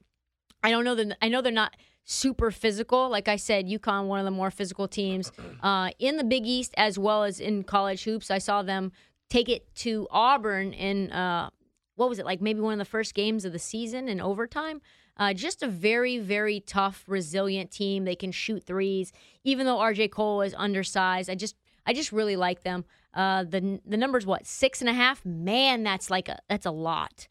I 0.62 0.70
don't 0.70 0.84
know 0.84 0.94
that 0.94 1.16
I 1.22 1.28
know 1.28 1.40
they're 1.40 1.52
not 1.52 1.74
super 2.06 2.50
physical. 2.50 3.10
Like 3.10 3.28
I 3.28 3.36
said, 3.36 3.66
UConn, 3.66 4.06
one 4.06 4.20
of 4.20 4.24
the 4.24 4.30
more 4.30 4.50
physical 4.50 4.88
teams 4.88 5.30
uh, 5.62 5.90
in 5.98 6.16
the 6.16 6.24
Big 6.24 6.46
East 6.46 6.72
as 6.78 6.98
well 6.98 7.24
as 7.24 7.40
in 7.40 7.64
college 7.64 8.04
hoops. 8.04 8.30
I 8.30 8.38
saw 8.38 8.62
them 8.62 8.92
take 9.28 9.48
it 9.48 9.74
to 9.76 10.06
Auburn 10.10 10.72
in 10.72 11.10
uh, 11.12 11.50
what 11.96 12.08
was 12.08 12.18
it 12.18 12.24
like? 12.24 12.40
Maybe 12.40 12.60
one 12.60 12.72
of 12.72 12.78
the 12.78 12.84
first 12.84 13.14
games 13.14 13.44
of 13.44 13.52
the 13.52 13.58
season 13.58 14.08
in 14.08 14.20
overtime. 14.20 14.80
Uh, 15.18 15.32
just 15.32 15.62
a 15.62 15.68
very, 15.68 16.18
very 16.18 16.60
tough, 16.60 17.02
resilient 17.06 17.70
team. 17.70 18.04
They 18.04 18.14
can 18.14 18.32
shoot 18.32 18.64
threes, 18.64 19.12
even 19.44 19.66
though 19.66 19.78
RJ 19.78 20.10
Cole 20.10 20.42
is 20.42 20.54
undersized. 20.56 21.30
I 21.30 21.34
just, 21.34 21.56
I 21.86 21.94
just 21.94 22.12
really 22.12 22.36
like 22.36 22.62
them. 22.62 22.84
Uh, 23.14 23.44
the 23.44 23.80
the 23.86 23.96
numbers 23.96 24.26
what 24.26 24.46
six 24.46 24.82
and 24.82 24.90
a 24.90 24.92
half? 24.92 25.24
Man, 25.24 25.82
that's 25.82 26.10
like 26.10 26.28
a 26.28 26.38
that's 26.48 26.66
a 26.66 26.70
lot. 26.70 27.28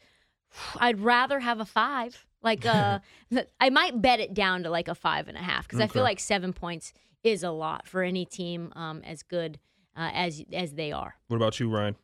I'd 0.78 1.00
rather 1.00 1.40
have 1.40 1.60
a 1.60 1.66
five. 1.66 2.26
Like 2.46 2.66
uh, 2.66 3.00
I 3.60 3.70
might 3.72 4.02
bet 4.02 4.22
it 4.22 4.34
down 4.34 4.64
to 4.64 4.70
like 4.70 4.88
a 4.88 4.96
five 4.96 5.28
and 5.28 5.36
a 5.36 5.42
half 5.42 5.68
because 5.68 5.82
I 5.82 5.88
feel 5.88 6.04
like 6.04 6.20
seven 6.20 6.54
points 6.54 6.94
is 7.24 7.44
a 7.44 7.50
lot 7.50 7.88
for 7.88 8.04
any 8.04 8.24
team 8.24 8.72
um, 8.76 9.02
as 9.04 9.24
good 9.24 9.60
uh, 9.98 10.12
as 10.14 10.44
as 10.54 10.76
they 10.76 10.92
are. 10.92 11.16
What 11.28 11.38
about 11.38 11.60
you, 11.60 11.70
Ryan? 11.70 11.96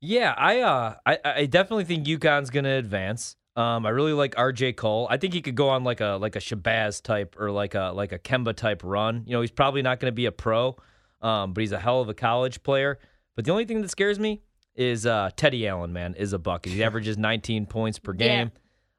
Yeah, 0.00 0.32
I 0.38 0.60
uh, 0.60 0.94
I, 1.04 1.18
I 1.24 1.46
definitely 1.46 1.84
think 1.84 2.06
UConn's 2.06 2.48
gonna 2.50 2.76
advance. 2.76 3.36
Um, 3.56 3.84
I 3.84 3.88
really 3.88 4.12
like 4.12 4.36
RJ 4.36 4.76
Cole. 4.76 5.08
I 5.10 5.16
think 5.16 5.34
he 5.34 5.42
could 5.42 5.56
go 5.56 5.68
on 5.68 5.82
like 5.82 6.00
a 6.00 6.16
like 6.20 6.36
a 6.36 6.38
Shabazz 6.38 7.02
type 7.02 7.34
or 7.36 7.50
like 7.50 7.74
a 7.74 7.90
like 7.92 8.12
a 8.12 8.18
Kemba 8.18 8.54
type 8.54 8.82
run. 8.84 9.24
You 9.26 9.32
know, 9.32 9.40
he's 9.40 9.50
probably 9.50 9.82
not 9.82 9.98
going 9.98 10.12
to 10.12 10.14
be 10.14 10.26
a 10.26 10.32
pro, 10.32 10.76
um, 11.20 11.52
but 11.52 11.62
he's 11.62 11.72
a 11.72 11.80
hell 11.80 12.00
of 12.00 12.08
a 12.08 12.14
college 12.14 12.62
player. 12.62 13.00
But 13.34 13.44
the 13.44 13.50
only 13.50 13.64
thing 13.64 13.82
that 13.82 13.90
scares 13.90 14.20
me 14.20 14.42
is 14.76 15.06
uh, 15.06 15.30
Teddy 15.34 15.66
Allen. 15.66 15.92
Man, 15.92 16.14
is 16.14 16.32
a 16.32 16.38
bucket. 16.38 16.72
He 16.72 16.84
averages 16.84 17.18
19 17.18 17.66
points 17.66 17.98
per 17.98 18.12
game. 18.12 18.52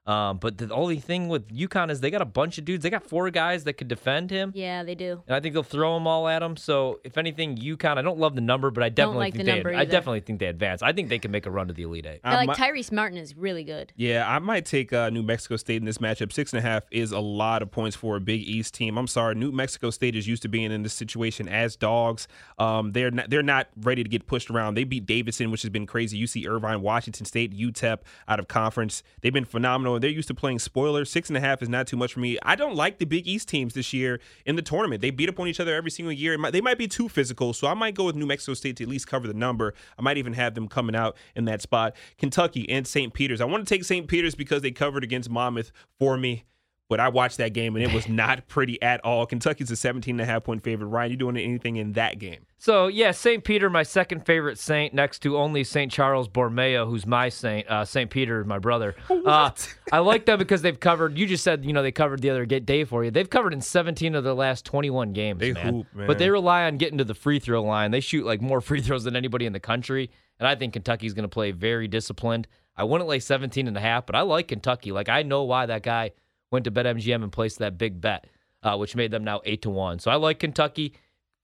Um, 0.05 0.37
but 0.39 0.57
the 0.57 0.73
only 0.73 0.99
thing 0.99 1.27
with 1.27 1.49
UConn 1.49 1.91
is 1.91 2.01
they 2.01 2.09
got 2.09 2.21
a 2.21 2.25
bunch 2.25 2.57
of 2.57 2.65
dudes. 2.65 2.81
They 2.81 2.89
got 2.89 3.03
four 3.03 3.29
guys 3.29 3.65
that 3.65 3.73
could 3.73 3.87
defend 3.87 4.31
him. 4.31 4.51
Yeah, 4.55 4.83
they 4.83 4.95
do. 4.95 5.21
And 5.27 5.35
I 5.35 5.39
think 5.39 5.53
they'll 5.53 5.61
throw 5.61 5.93
them 5.93 6.07
all 6.07 6.27
at 6.27 6.41
him. 6.41 6.57
So 6.57 6.99
if 7.03 7.17
anything, 7.17 7.57
UConn. 7.57 7.97
I 7.97 8.01
don't 8.01 8.17
love 8.17 8.33
the 8.33 8.41
number, 8.41 8.71
but 8.71 8.83
I 8.83 8.89
definitely 8.89 9.19
like 9.19 9.33
think 9.33 9.45
the 9.45 9.51
they. 9.51 9.57
number 9.57 9.75
I 9.75 9.85
definitely 9.85 10.21
think 10.21 10.39
they 10.39 10.47
advance. 10.47 10.81
I 10.81 10.93
think 10.93 11.09
they 11.09 11.19
can 11.19 11.29
make 11.29 11.45
a 11.45 11.51
run 11.51 11.67
to 11.67 11.73
the 11.73 11.83
Elite 11.83 12.07
Eight. 12.07 12.21
I 12.23 12.35
like 12.37 12.47
might- 12.47 12.57
Tyrese 12.57 12.91
Martin 12.91 13.19
is 13.19 13.37
really 13.37 13.63
good. 13.63 13.93
Yeah, 13.95 14.27
I 14.27 14.39
might 14.39 14.65
take 14.65 14.91
uh, 14.93 15.09
New 15.11 15.21
Mexico 15.21 15.57
State 15.57 15.77
in 15.77 15.85
this 15.85 15.99
matchup. 15.99 16.31
Six 16.33 16.53
and 16.53 16.59
a 16.59 16.61
half 16.67 16.83
is 16.91 17.11
a 17.11 17.19
lot 17.19 17.61
of 17.61 17.69
points 17.69 17.95
for 17.95 18.15
a 18.15 18.19
Big 18.19 18.41
East 18.41 18.73
team. 18.73 18.97
I'm 18.97 19.05
sorry, 19.07 19.35
New 19.35 19.51
Mexico 19.51 19.91
State 19.91 20.15
is 20.15 20.27
used 20.27 20.41
to 20.41 20.47
being 20.49 20.71
in 20.71 20.81
this 20.81 20.93
situation 20.93 21.47
as 21.47 21.75
dogs. 21.75 22.27
Um, 22.57 22.93
they're 22.93 23.11
not, 23.11 23.29
they're 23.29 23.43
not 23.43 23.67
ready 23.79 24.03
to 24.03 24.09
get 24.09 24.25
pushed 24.25 24.49
around. 24.49 24.73
They 24.73 24.85
beat 24.85 25.05
Davidson, 25.05 25.51
which 25.51 25.61
has 25.61 25.69
been 25.69 25.85
crazy. 25.85 26.17
You 26.17 26.25
see 26.25 26.47
Irvine, 26.47 26.81
Washington 26.81 27.25
State, 27.25 27.55
UTEP 27.55 27.99
out 28.27 28.39
of 28.39 28.47
conference. 28.47 29.03
They've 29.21 29.33
been 29.33 29.45
phenomenal, 29.45 29.88
they're 29.97 30.09
used 30.09 30.27
to 30.27 30.35
playing 30.35 30.59
spoilers. 30.59 31.09
Six 31.09 31.29
and 31.29 31.37
a 31.37 31.39
half 31.39 31.63
is 31.63 31.69
not 31.69 31.87
too 31.87 31.97
much 31.97 32.13
for 32.13 32.19
me. 32.19 32.37
I 32.43 32.55
don't 32.55 32.75
like 32.75 32.99
the 32.99 33.05
Big 33.05 33.25
East 33.27 33.47
teams 33.49 33.73
this 33.73 33.93
year 33.93 34.19
in 34.45 34.55
the 34.57 34.61
tournament. 34.61 35.01
They 35.01 35.09
beat 35.09 35.29
up 35.29 35.39
on 35.39 35.47
each 35.47 35.59
other 35.59 35.73
every 35.73 35.89
single 35.89 36.11
year. 36.11 36.37
Might- 36.37 36.51
They 36.51 36.61
might 36.61 36.77
be 36.77 36.87
too 36.87 37.09
physical, 37.09 37.53
so 37.53 37.67
I 37.67 37.73
might 37.73 37.95
go 37.95 38.03
with 38.03 38.15
New 38.15 38.27
Mexico 38.27 38.53
State 38.53 38.75
to 38.77 38.83
at 38.83 38.89
least 38.89 39.07
cover 39.07 39.27
the 39.27 39.33
number. 39.33 39.73
I 39.97 40.01
might 40.01 40.17
even 40.17 40.33
have 40.33 40.53
them 40.53 40.67
coming 40.67 40.95
out 40.95 41.15
in 41.35 41.45
that 41.45 41.61
spot. 41.61 41.95
Kentucky 42.17 42.69
and 42.69 42.85
St. 42.85 43.13
Peter's. 43.13 43.41
I 43.41 43.45
want 43.45 43.65
to 43.67 43.73
take 43.73 43.83
St. 43.83 44.07
Peter's 44.07 44.35
because 44.35 44.61
they 44.61 44.71
covered 44.71 45.03
against 45.03 45.29
Monmouth 45.29 45.71
for 45.97 46.17
me. 46.17 46.43
But 46.89 46.99
I 46.99 47.09
watched 47.09 47.37
that 47.37 47.53
game 47.53 47.75
and 47.75 47.85
it 47.85 47.93
was 47.93 48.09
not 48.09 48.47
pretty 48.47 48.81
at 48.81 48.99
all. 49.05 49.27
Kentucky's 49.27 49.69
a 49.69 49.75
17 49.75 50.15
and 50.15 50.21
a 50.21 50.25
half 50.25 50.43
point 50.43 50.63
favorite. 50.63 50.87
Ryan, 50.87 51.11
you 51.11 51.17
doing 51.17 51.37
anything 51.37 51.75
in 51.75 51.93
that 51.93 52.17
game? 52.17 52.47
So 52.57 52.87
yeah, 52.87 53.11
Saint 53.11 53.43
Peter, 53.43 53.69
my 53.69 53.83
second 53.83 54.25
favorite 54.25 54.57
saint, 54.57 54.93
next 54.93 55.19
to 55.19 55.37
only 55.37 55.63
Saint 55.63 55.91
Charles 55.91 56.27
Borromeo, 56.27 56.87
who's 56.87 57.05
my 57.05 57.29
saint. 57.29 57.67
Uh, 57.69 57.85
Saint 57.85 58.09
Peter 58.09 58.41
is 58.41 58.47
my 58.47 58.59
brother. 58.59 58.95
Uh, 59.29 59.51
I 59.91 59.99
like 59.99 60.25
them 60.25 60.39
because 60.39 60.63
they've 60.63 60.79
covered. 60.79 61.15
You 61.15 61.27
just 61.27 61.43
said 61.43 61.63
you 61.63 61.71
know 61.71 61.83
they 61.83 61.91
covered 61.91 62.21
the 62.21 62.31
other 62.31 62.45
day 62.47 62.83
for 62.83 63.03
you. 63.03 63.11
They've 63.11 63.29
covered 63.29 63.53
in 63.53 63.61
17 63.61 64.15
of 64.15 64.23
their 64.23 64.33
last 64.33 64.65
21 64.65 65.13
games. 65.13 65.39
They 65.39 65.51
man. 65.51 65.73
hoop, 65.73 65.87
man. 65.93 66.07
But 66.07 66.17
they 66.17 66.31
rely 66.31 66.63
on 66.63 66.77
getting 66.77 66.97
to 66.97 67.03
the 67.03 67.13
free 67.13 67.37
throw 67.37 67.61
line. 67.61 67.91
They 67.91 67.99
shoot 67.99 68.25
like 68.25 68.41
more 68.41 68.59
free 68.61 68.81
throws 68.81 69.03
than 69.03 69.15
anybody 69.15 69.45
in 69.45 69.53
the 69.53 69.59
country, 69.59 70.09
and 70.39 70.47
I 70.47 70.55
think 70.55 70.73
Kentucky's 70.73 71.13
going 71.13 71.23
to 71.23 71.29
play 71.29 71.51
very 71.51 71.87
disciplined. 71.87 72.47
I 72.75 72.85
wouldn't 72.85 73.09
lay 73.09 73.19
17 73.19 73.67
and 73.67 73.77
a 73.77 73.81
half, 73.81 74.05
but 74.05 74.15
I 74.15 74.21
like 74.21 74.47
Kentucky. 74.47 74.91
Like 74.91 75.09
I 75.09 75.21
know 75.21 75.43
why 75.43 75.67
that 75.67 75.83
guy 75.83 76.11
went 76.51 76.65
to 76.65 76.71
BetMGM 76.71 77.23
and 77.23 77.31
placed 77.31 77.59
that 77.59 77.77
big 77.77 78.01
bet, 78.01 78.27
uh, 78.63 78.77
which 78.77 78.95
made 78.95 79.11
them 79.11 79.23
now 79.23 79.41
eight 79.45 79.61
to 79.63 79.69
one. 79.69 79.99
So 79.99 80.11
I 80.11 80.15
like 80.15 80.39
Kentucky. 80.39 80.93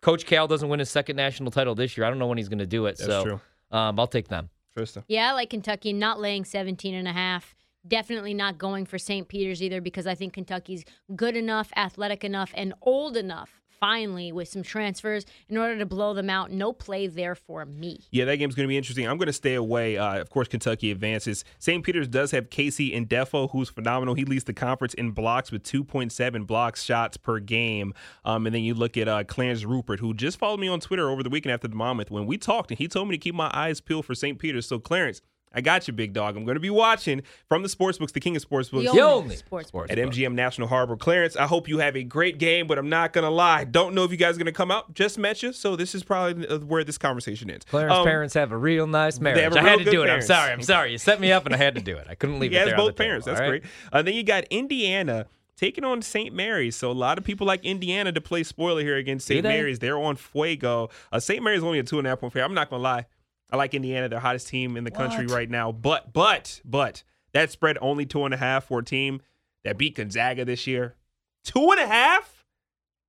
Coach 0.02 0.26
Cal 0.26 0.48
doesn't 0.48 0.70
win 0.70 0.80
his 0.80 0.90
second 0.90 1.16
national 1.16 1.52
title 1.52 1.76
this 1.76 1.98
year. 1.98 2.06
I 2.06 2.10
don't 2.10 2.20
know 2.20 2.28
when 2.28 2.38
he's 2.38 2.50
going 2.50 2.60
to 2.60 2.66
do 2.68 2.86
it. 2.86 2.98
That's 2.98 3.10
so 3.10 3.24
true. 3.24 3.42
Um, 3.72 4.00
I'll 4.00 4.08
take 4.08 4.28
them. 4.28 4.50
Tristan. 4.76 5.04
Yeah, 5.08 5.30
I 5.30 5.34
like 5.34 5.50
Kentucky 5.50 5.94
not 5.94 6.20
laying 6.20 6.44
17 6.44 6.94
and 6.94 7.08
a 7.08 7.14
half. 7.14 7.56
Definitely 7.88 8.34
not 8.34 8.58
going 8.58 8.86
for 8.86 8.98
St. 8.98 9.28
Peter's 9.28 9.62
either 9.64 9.80
because 9.80 10.06
I 10.06 10.16
think 10.16 10.34
Kentucky's 10.34 10.84
good 11.16 11.38
enough, 11.38 11.72
athletic 11.76 12.24
enough, 12.24 12.52
and 12.56 12.74
old 12.82 13.16
enough 13.16 13.62
finally 13.80 14.32
with 14.32 14.48
some 14.48 14.64
transfers 14.64 15.26
in 15.50 15.58
order 15.58 15.78
to 15.78 15.86
blow 15.86 16.14
them 16.14 16.30
out. 16.30 16.52
No 16.52 16.74
play 16.74 17.08
there 17.08 17.36
for 17.36 17.66
me. 17.66 18.02
Yeah, 18.12 18.26
that 18.26 18.38
game's 18.38 18.56
going 18.56 18.66
to 18.66 18.70
be 18.70 18.78
interesting. 18.78 19.08
I'm 19.08 19.18
going 19.18 19.28
to 19.28 19.34
stay 19.34 19.56
away. 19.56 19.98
Uh, 19.98 20.20
of 20.20 20.30
course, 20.30 20.48
Kentucky 20.48 20.92
advances. 20.92 21.44
St. 21.60 21.84
Peter's 21.84 22.08
does 22.08 22.32
have 22.32 22.50
KC 22.50 22.96
Ndefo, 23.08 23.52
who's 23.52 23.70
phenomenal. 23.70 24.16
He 24.16 24.26
leads 24.26 24.44
the 24.44 24.54
conference 24.54 24.94
in 24.94 25.12
blocks 25.12 25.52
with 25.52 25.64
2.7 25.64 26.48
blocks 26.48 26.84
shots 26.84 27.18
per 27.18 27.40
game. 27.40 27.94
Um, 28.24 28.46
and 28.46 28.56
then 28.56 28.64
you 28.64 28.74
look 28.74 28.98
at 28.98 29.08
uh, 29.08 29.24
Clarence 29.24 29.64
Rupert, 29.64 30.00
who 30.00 30.14
just 30.14 30.38
followed 30.38 30.60
me 30.60 30.68
on 30.68 30.80
Twitter 30.80 31.10
over 31.10 31.24
the 31.24 31.30
weekend 31.30 31.54
after 31.54 31.68
the 31.68 31.76
Monmouth 31.76 32.12
when 32.12 32.26
we 32.26 32.38
talked, 32.38 32.72
and 32.72 32.78
he 32.78 32.88
told 32.88 33.08
me 33.08 33.18
to 33.18 33.22
keep 33.22 33.36
my 33.36 33.52
eyes 33.54 33.82
peeled 33.82 34.06
for 34.06 34.16
St. 34.16 34.40
Peter's. 34.40 34.66
So, 34.68 34.80
Clarence, 34.80 35.22
I 35.56 35.62
got 35.62 35.88
you, 35.88 35.94
big 35.94 36.12
dog. 36.14 36.36
I'm 36.36 36.44
going 36.46 36.56
to 36.56 36.60
be 36.60 36.70
watching 36.70 37.22
from 37.48 37.64
the 37.64 37.70
sportsbooks, 37.70 38.12
the 38.12 38.20
king 38.20 38.36
of 38.36 38.44
sportsbooks. 38.48 38.72
The 38.72 38.80
The 38.82 38.90
only 38.90 39.02
only 39.02 39.36
sports 39.38 39.70
sports 39.70 39.92
at. 39.92 39.98
MGM 39.98 40.34
National 40.34 40.68
Harbor. 40.68 40.98
Clarence, 40.98 41.36
I 41.36 41.48
hope 41.48 41.68
you 41.70 41.80
have 41.80 41.96
a 41.96 42.04
great 42.04 42.38
game, 42.38 42.68
but 42.68 42.78
I'm 42.78 42.90
not 42.90 43.14
gonna 43.14 43.30
lie. 43.30 43.64
Don't 43.64 43.96
know 43.96 44.04
if 44.04 44.12
you 44.12 44.18
guys 44.18 44.36
are 44.36 44.40
gonna 44.40 44.52
come 44.52 44.70
out. 44.72 44.94
Just 44.94 45.18
met 45.18 45.42
you, 45.42 45.54
so 45.54 45.76
this 45.76 45.96
is 45.96 46.04
probably 46.04 46.48
uh, 46.48 46.60
where 46.60 46.84
this 46.84 46.98
conversation 46.98 47.50
ends. 47.50 47.66
Clarence 47.66 47.94
Um, 47.96 48.06
parents 48.06 48.34
have 48.34 48.52
a 48.52 48.58
real 48.58 48.86
nice 48.88 49.20
marriage. 49.20 49.42
have 49.42 49.56
a 49.56 49.60
I 49.60 49.64
had 49.64 49.80
to 49.80 49.86
good 49.86 49.92
do 49.92 50.04
it. 50.04 50.10
I'm 50.10 50.22
sorry. 50.22 50.52
I'm 50.52 50.62
sorry. 50.62 50.92
You 50.92 50.98
set 50.98 51.20
me 51.20 51.32
up 51.32 51.46
and 51.46 51.56
I 51.56 51.58
had 51.58 51.76
to 51.76 51.82
do 51.82 51.96
it. 51.98 52.08
I 52.10 52.16
couldn't 52.16 52.40
leave 52.40 52.52
He 52.52 52.58
it 52.58 52.60
has 52.60 52.68
there 52.70 52.76
on 52.76 52.86
both 52.86 52.96
the 52.98 53.04
parents. 53.04 53.26
table, 53.26 53.36
That's 53.38 53.46
all 53.46 53.52
right? 53.52 53.62
great. 53.62 53.72
Uh, 53.94 54.02
then 54.02 54.14
you 54.14 54.24
got 54.24 54.44
Indiana 54.46 55.28
taking 55.58 55.86
on 55.86 56.02
St. 56.02 56.34
Mary's. 56.36 56.76
So 56.76 56.92
a 56.92 56.94
lot 56.94 57.18
of 57.18 57.24
people 57.24 57.48
like 57.48 57.64
Indiana 57.64 58.12
to 58.12 58.20
play 58.22 58.44
spoiler 58.44 58.82
here 58.82 58.98
against 58.98 59.26
St. 59.28 59.42
Mary's. 59.44 59.80
They're 59.80 59.98
on 59.98 60.18
Fuego. 60.18 60.90
Uh, 61.12 61.20
St. 61.20 61.42
Mary's 61.42 61.64
only 61.64 61.80
a 61.80 61.84
two 61.84 61.98
and 61.98 62.06
a 62.06 62.10
half 62.10 62.20
point 62.20 62.34
favorite. 62.34 62.46
I'm 62.48 62.54
not 62.54 62.70
gonna 62.70 62.84
lie. 62.84 63.06
I 63.52 63.58
like 63.58 63.74
Indiana. 63.74 64.10
They're 64.10 64.20
hottest 64.20 64.48
team 64.48 64.78
in 64.78 64.84
the 64.84 64.92
country 64.92 65.28
right 65.28 65.50
now. 65.50 65.72
But 65.72 66.14
but 66.14 66.62
but 66.66 67.04
that 67.34 67.52
spread 67.52 67.78
only 67.82 68.06
two 68.06 68.26
and 68.26 68.34
a 68.34 68.38
half 68.38 68.66
for 68.66 68.80
a 68.80 68.84
team 68.84 69.22
that 69.64 69.78
beat 69.78 69.96
Gonzaga 69.96 70.46
this 70.46 70.68
year. 70.68 70.96
Two 71.44 71.72
and 71.72 71.80
a 71.80 71.88
half. 71.88 72.46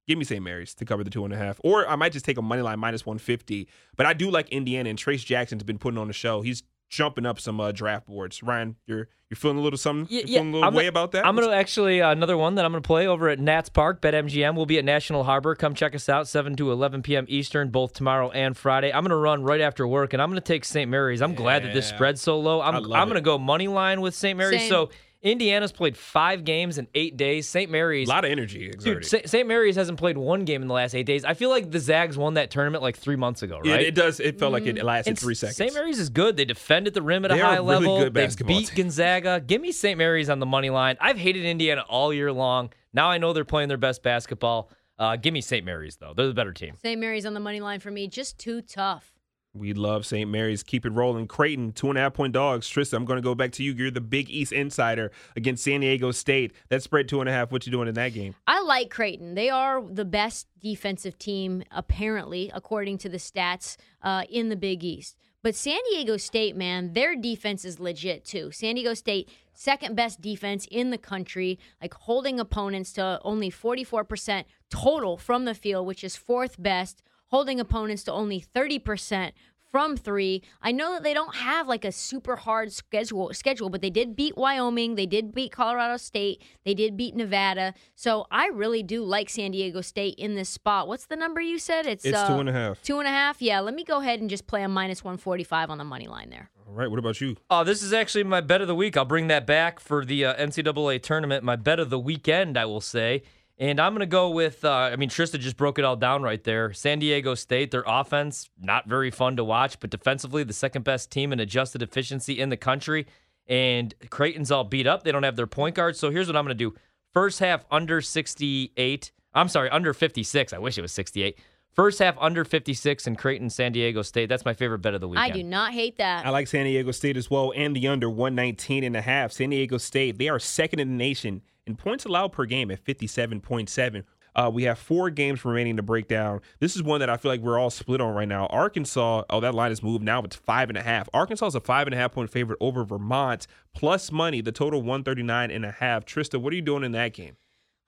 Give 0.07 0.19
me 0.19 0.25
St. 0.25 0.43
Mary's 0.43 0.73
to 0.75 0.85
cover 0.85 1.03
the 1.03 1.11
two 1.11 1.25
and 1.25 1.35
a 1.35 1.37
half, 1.37 1.61
or 1.65 1.89
I 1.89 1.97
might 1.97 2.13
just 2.13 2.25
take 2.25 2.39
a 2.39 2.43
money 2.43 2.63
line 2.63 2.79
minus 2.79 3.05
one 3.05 3.19
fifty. 3.19 3.67
But 3.97 4.07
I 4.07 4.13
do 4.13 4.31
like 4.31 4.49
Indiana, 4.51 4.91
and 4.91 4.99
Trayce 4.99 5.25
Jackson's 5.25 5.65
been 5.65 5.79
putting 5.79 5.99
on 5.99 6.07
the 6.07 6.13
show. 6.13 6.43
He's 6.43 6.63
jumping 6.89 7.27
up 7.27 7.41
some 7.41 7.61
uh, 7.61 7.73
draft 7.73 8.07
boards. 8.07 8.43
Ryan, 8.43 8.77
you're 8.87 9.09
you're 9.29 9.37
feeling 9.37 9.59
a 9.59 9.61
little 9.61 9.77
something. 9.77 10.07
Yeah, 10.09 10.21
you're 10.21 10.29
yeah, 10.29 10.39
feeling 10.39 10.51
a 10.51 10.53
little 10.53 10.69
I'm 10.69 10.75
way 10.75 10.83
gonna- 10.83 10.89
about 10.91 11.13
that. 11.13 11.27
I'm 11.27 11.35
gonna 11.35 11.51
actually 11.53 12.01
uh, 12.01 12.11
another 12.13 12.37
one 12.37 12.55
that 12.55 12.65
I'm 12.65 12.71
gonna 12.73 12.81
play 12.83 13.07
over 13.09 13.29
at 13.29 13.41
Nats 13.41 13.69
Park. 13.69 14.01
BetMGM. 14.01 14.55
We'll 14.55 14.67
be 14.67 14.79
at 14.79 14.85
National 14.85 15.25
Harbor. 15.25 15.55
Come 15.57 15.75
check 15.75 15.95
us 15.97 16.09
out, 16.09 16.29
7 16.29 16.55
to 16.57 16.71
11 16.71 17.03
p.m. 17.03 17.25
Eastern, 17.29 17.71
both 17.71 17.93
tomorrow 17.93 18.31
and 18.31 18.57
Friday. 18.57 18.93
I'm 18.93 19.03
gonna 19.03 19.17
run 19.17 19.43
right 19.43 19.61
after 19.61 19.87
work, 19.87 20.13
and 20.13 20.23
I'm 20.23 20.31
gonna 20.31 20.41
take 20.41 20.65
St. 20.65 20.89
Mary's. 20.91 21.21
I'm 21.23 21.35
glad 21.35 21.65
that 21.65 21.75
this 21.75 21.91
Yeah. 21.91 21.97
spread's 21.97 22.21
so 22.23 22.39
low. 22.39 22.61
I'm 22.61 22.77
I 22.77 22.79
love 22.79 22.93
I'm 22.93 23.09
it. 23.09 23.11
gonna 23.11 23.21
go 23.21 23.39
money 23.39 23.67
line 23.69 24.01
with 24.01 24.15
St. 24.15 24.39
Mary's. 24.39 24.61
Same. 24.61 24.69
So 24.71 24.91
Indiana's 25.27 25.73
played 25.73 25.97
five 25.97 26.45
games 26.45 26.79
in 26.79 26.87
eight 26.95 27.17
days. 27.17 27.49
St. 27.49 27.71
Mary's. 27.71 28.09
a 28.09 28.11
lot 28.13 28.25
of 28.25 28.31
energy 28.31 28.67
exerted. 28.67 29.03
Dude, 29.03 29.11
St. 29.11 29.29
St. 29.29 29.49
Mary's 29.49 29.77
hasn't 29.77 29.99
played 29.99 30.17
one 30.17 30.45
game 30.45 30.63
in 30.63 30.69
the 30.69 30.75
last 30.75 30.95
eight 30.95 31.07
days. 31.07 31.25
I 31.25 31.35
feel 31.35 31.51
like 31.51 31.71
the 31.71 31.81
Zags 31.81 32.17
won 32.17 32.35
that 32.35 32.51
tournament 32.51 32.83
like 32.83 32.97
three 32.97 33.17
months 33.17 33.43
ago, 33.43 33.59
right? 33.59 33.81
it 33.81 33.95
does. 33.95 34.21
It 34.21 34.39
felt 34.39 34.53
like 34.53 34.67
it 34.67 34.83
lasted 34.85 35.11
And 35.11 35.19
three 35.19 35.35
seconds. 35.35 35.57
St. 35.57 35.75
Mary's 35.75 35.99
is 35.99 36.09
good. 36.09 36.37
They 36.37 36.45
defend 36.45 36.87
at 36.87 36.95
the 36.95 37.03
rim 37.03 37.25
at 37.25 37.33
a 37.33 37.35
They 37.35 37.41
are 37.41 37.45
high 37.45 37.57
a 37.57 37.63
really 37.63 37.87
level. 37.87 37.99
good 37.99 38.15
they 38.15 38.27
beat 38.45 38.69
team. 38.69 38.77
Gonzaga. 38.77 39.41
Give 39.41 39.61
me 39.61 39.73
St. 39.73 39.99
Mary's 39.99 40.31
on 40.31 40.39
the 40.39 40.47
money 40.47 40.71
line. 40.71 40.97
I've 41.01 41.19
hated 41.19 41.45
Indiana 41.45 41.85
all 41.89 42.13
year 42.13 42.33
long. 42.33 42.73
Now 42.93 43.11
I 43.11 43.19
know 43.19 43.33
they're 43.33 43.45
playing 43.45 43.69
their 43.69 43.79
best 43.79 44.03
basketball. 44.03 44.71
Uh, 44.99 45.17
give 45.17 45.35
me 45.35 45.41
St. 45.41 45.65
Mary's 45.65 45.97
though. 45.97 46.15
They're 46.17 46.29
the 46.29 46.35
better 46.35 46.53
team. 46.53 46.77
St. 46.83 46.99
Mary's 47.01 47.27
on 47.27 47.35
the 47.35 47.41
money 47.41 47.61
line 47.61 47.81
for 47.81 47.91
me. 47.91 48.09
Just 48.09 48.39
too 48.39 48.63
tough. 48.63 49.13
We 49.59 49.73
love 49.73 50.07
St. 50.07 50.31
Mary's. 50.31 50.63
Keep 50.63 50.87
it 50.87 50.91
rolling. 50.91 51.27
Creighton, 51.27 51.73
two 51.73 51.89
and 51.89 51.99
a 51.99 52.01
half 52.03 52.15
point 52.15 52.33
dogs. 52.33 52.69
Tristan, 52.69 52.99
I'm 52.99 53.05
going 53.05 53.17
to 53.17 53.23
go 53.23 53.35
back 53.35 53.53
to 53.53 53.63
you. 53.63 53.73
You're 53.73 53.91
the 53.91 54.01
Big 54.01 54.31
East 54.31 54.53
insider 54.53 55.11
against 55.35 55.65
San 55.65 55.81
Diego 55.81 56.11
State. 56.11 56.53
That 56.69 56.83
spread 56.83 57.09
two 57.09 57.21
and 57.21 57.29
a 57.29 57.33
half. 57.33 57.51
What 57.51 57.67
you 57.67 57.73
doing 57.73 57.89
in 57.89 57.95
that 57.95 58.11
game? 58.15 58.35
I 58.47 58.63
like 58.63 58.91
Creighton. 58.91 59.35
They 59.35 59.51
are 59.51 59.83
the 59.83 60.05
best 60.05 60.47
defensive 60.61 61.19
team, 61.19 61.63
apparently, 61.71 62.51
according 62.55 62.99
to 62.99 63.09
the 63.09 63.19
stats 63.19 63.77
uh, 64.03 64.25
in 64.29 64.49
the 64.49 64.57
Big 64.57 64.85
East. 64.85 65.17
But 65.43 65.55
San 65.55 65.79
Diego 65.91 66.17
State, 66.17 66.57
man, 66.57 66.93
their 66.93 67.15
defense 67.15 67.65
is 67.65 67.79
legit 67.79 68.25
too. 68.25 68.51
San 68.51 68.75
Diego 68.75 68.95
State, 68.95 69.29
second 69.55 69.95
best 69.95 70.21
defense 70.21 70.67
in 70.73 70.91
the 70.91 70.99
country, 70.99 71.59
like 71.81 71.95
holding 71.95 72.41
opponents 72.41 72.93
to 72.95 73.21
only 73.23 73.49
44% 73.49 74.45
total 74.71 75.17
from 75.17 75.45
the 75.45 75.55
field, 75.55 75.87
which 75.87 76.03
is 76.03 76.17
fourth 76.17 76.61
best, 76.61 77.01
holding 77.37 77.61
opponents 77.61 78.03
to 78.03 78.11
only 78.11 78.43
30% 78.55 79.33
from 79.71 79.95
three. 79.95 80.43
I 80.63 80.73
know 80.73 80.95
that 80.95 81.03
they 81.03 81.13
don't 81.13 81.35
have 81.35 81.69
like 81.69 81.85
a 81.85 81.93
super 81.93 82.35
hard 82.35 82.73
schedule 82.73 83.31
schedule, 83.35 83.69
but 83.69 83.83
they 83.83 83.91
did 83.91 84.17
beat 84.17 84.39
Wyoming, 84.39 84.95
they 84.95 85.05
did 85.05 85.35
beat 85.35 85.53
Colorado 85.53 85.99
State, 85.99 86.43
they 86.65 86.73
did 86.73 86.97
beat 86.97 87.15
Nevada. 87.15 87.75
So 87.95 88.27
I 88.31 88.47
really 88.47 88.83
do 88.83 89.05
like 89.05 89.29
San 89.29 89.51
Diego 89.51 89.83
State 89.83 90.15
in 90.15 90.35
this 90.35 90.49
spot. 90.49 90.89
What's 90.89 91.05
the 91.05 91.17
number 91.17 91.43
you 91.43 91.59
said? 91.59 91.85
It's 91.85 92.07
uh, 92.07 92.27
two 92.27 92.41
and 92.41 92.49
a 92.49 92.55
half. 92.55 92.81
Two 92.81 93.01
and 93.01 93.07
a 93.07 93.11
half. 93.11 93.43
Yeah, 93.43 93.61
let 93.61 93.75
me 93.75 93.85
go 93.85 94.01
ahead 94.01 94.19
and 94.23 94.31
just 94.31 94.47
play 94.47 94.63
a 94.63 94.69
minus 94.69 95.05
one 95.05 95.19
forty 95.19 95.45
five 95.45 95.69
on 95.69 95.77
the 95.77 95.85
money 95.85 96.07
line 96.07 96.31
there. 96.31 96.51
All 96.67 96.73
right. 96.73 96.89
What 96.91 96.99
about 96.99 97.21
you? 97.21 97.37
Oh, 97.51 97.65
this 97.65 97.83
is 97.83 97.93
actually 97.93 98.25
my 98.25 98.41
bet 98.41 98.63
of 98.63 98.69
the 98.69 98.75
week. 98.75 98.97
I'll 98.97 99.05
bring 99.05 99.29
that 99.29 99.47
back 99.47 99.79
for 99.79 100.07
the 100.07 100.25
uh, 100.25 100.35
NCAA 100.37 101.03
tournament. 101.03 101.45
My 101.45 101.57
bet 101.57 101.79
of 101.79 101.91
the 101.91 101.99
weekend, 101.99 102.57
I 102.57 102.65
will 102.65 102.81
say. 102.81 103.23
And 103.59 103.81
I'm 103.81 103.93
going 103.93 104.01
to 104.01 104.07
go 104.07 104.31
with, 104.31 104.65
uh, 104.65 104.71
I 104.71 104.97
mean, 104.97 105.09
Trista 105.09 105.39
just 105.41 105.57
broke 105.57 105.79
it 105.79 105.85
all 105.85 105.97
down 105.97 106.23
right 106.23 106.43
there. 106.45 106.75
San 106.75 106.99
Diego 106.99 107.35
State, 107.35 107.71
their 107.71 107.85
offense, 107.87 108.51
not 108.61 108.87
very 108.87 109.11
fun 109.11 109.37
to 109.37 109.45
watch, 109.45 109.81
but 109.81 109.89
defensively, 109.89 110.45
the 110.45 110.53
second 110.53 110.85
best 110.85 111.11
team 111.11 111.33
in 111.33 111.41
adjusted 111.41 111.81
efficiency 111.81 112.39
in 112.39 112.51
the 112.51 112.57
country. 112.59 113.07
And 113.47 113.95
Creighton's 114.11 114.51
all 114.51 114.65
beat 114.65 114.87
up. 114.87 115.05
They 115.05 115.13
don't 115.13 115.23
have 115.23 115.37
their 115.37 115.47
point 115.47 115.75
guard. 115.75 115.97
So 115.97 116.11
here's 116.11 116.27
what 116.27 116.37
I'm 116.37 116.45
going 116.45 116.57
to 116.57 116.71
do 116.71 116.75
first 117.15 117.39
half 117.39 117.65
under 117.71 118.03
68. 118.03 119.13
I'm 119.33 119.49
sorry, 119.49 119.71
under 119.71 119.95
56. 119.95 120.53
I 120.53 120.59
wish 120.59 120.77
it 120.77 120.83
was 120.83 120.93
68. 120.93 121.39
First 121.73 121.99
half 121.99 122.17
under 122.19 122.45
56 122.45 123.07
in 123.07 123.17
Creighton, 123.17 123.51
San 123.51 123.73
Diego 123.73 124.03
State. 124.03 124.29
That's 124.31 124.45
my 124.45 124.55
favorite 124.55 124.79
bet 124.79 124.95
of 124.95 125.01
the 125.01 125.09
weekend. 125.09 125.33
I 125.33 125.35
do 125.35 125.43
not 125.43 125.73
hate 125.73 125.99
that. 125.99 126.27
I 126.27 126.31
like 126.31 126.47
San 126.47 126.65
Diego 126.65 126.91
State 126.91 127.17
as 127.19 127.31
well 127.31 127.53
and 127.55 127.77
the 127.77 127.87
under 127.89 128.09
119 128.09 128.83
and 128.85 128.97
a 128.97 129.03
half. 129.03 129.33
San 129.33 129.51
Diego 129.51 129.77
State, 129.79 130.19
they 130.19 130.29
are 130.29 130.39
second 130.39 130.81
in 130.81 130.89
the 130.89 130.95
nation 130.95 131.43
in 131.67 131.77
points 131.77 132.05
allowed 132.05 132.33
per 132.33 132.45
game 132.45 132.71
at 132.71 132.85
57.7. 132.85 134.05
Uh, 134.35 134.51
we 134.53 134.65
have 134.65 134.79
four 134.79 135.09
games 135.09 135.45
remaining 135.45 135.77
to 135.77 135.83
break 135.83 136.09
down. 136.09 136.41
This 136.61 136.77
is 136.77 136.83
one 136.83 137.01
that 137.01 137.09
I 137.09 137.17
feel 137.17 137.31
like 137.31 137.41
we're 137.41 137.59
all 137.59 137.71
split 137.71 138.03
on 138.03 138.15
right 138.15 138.29
now. 138.29 138.47
Arkansas, 138.47 139.25
oh, 139.31 139.41
that 139.41 139.55
line 139.55 139.71
has 139.71 139.83
moved. 139.83 140.05
Now 140.05 140.23
it's 140.23 140.37
five 140.37 140.69
and 140.69 140.77
a 140.77 140.83
half. 140.83 141.09
Arkansas 141.15 141.47
is 141.47 141.55
a 141.55 141.61
five 141.61 141.87
and 141.87 141.95
a 141.95 141.97
half 141.97 142.13
point 142.13 142.31
favorite 142.31 142.59
over 142.61 142.85
Vermont, 142.85 143.47
plus 143.75 144.13
money, 144.13 144.43
the 144.43 144.53
total 144.53 144.81
139 144.81 145.51
and 145.51 145.65
a 145.65 145.71
half. 145.73 146.05
Trista, 146.05 146.41
what 146.41 146.53
are 146.53 146.57
you 146.57 146.63
doing 146.63 146.85
in 146.85 146.93
that 146.93 147.15
game? 147.15 147.37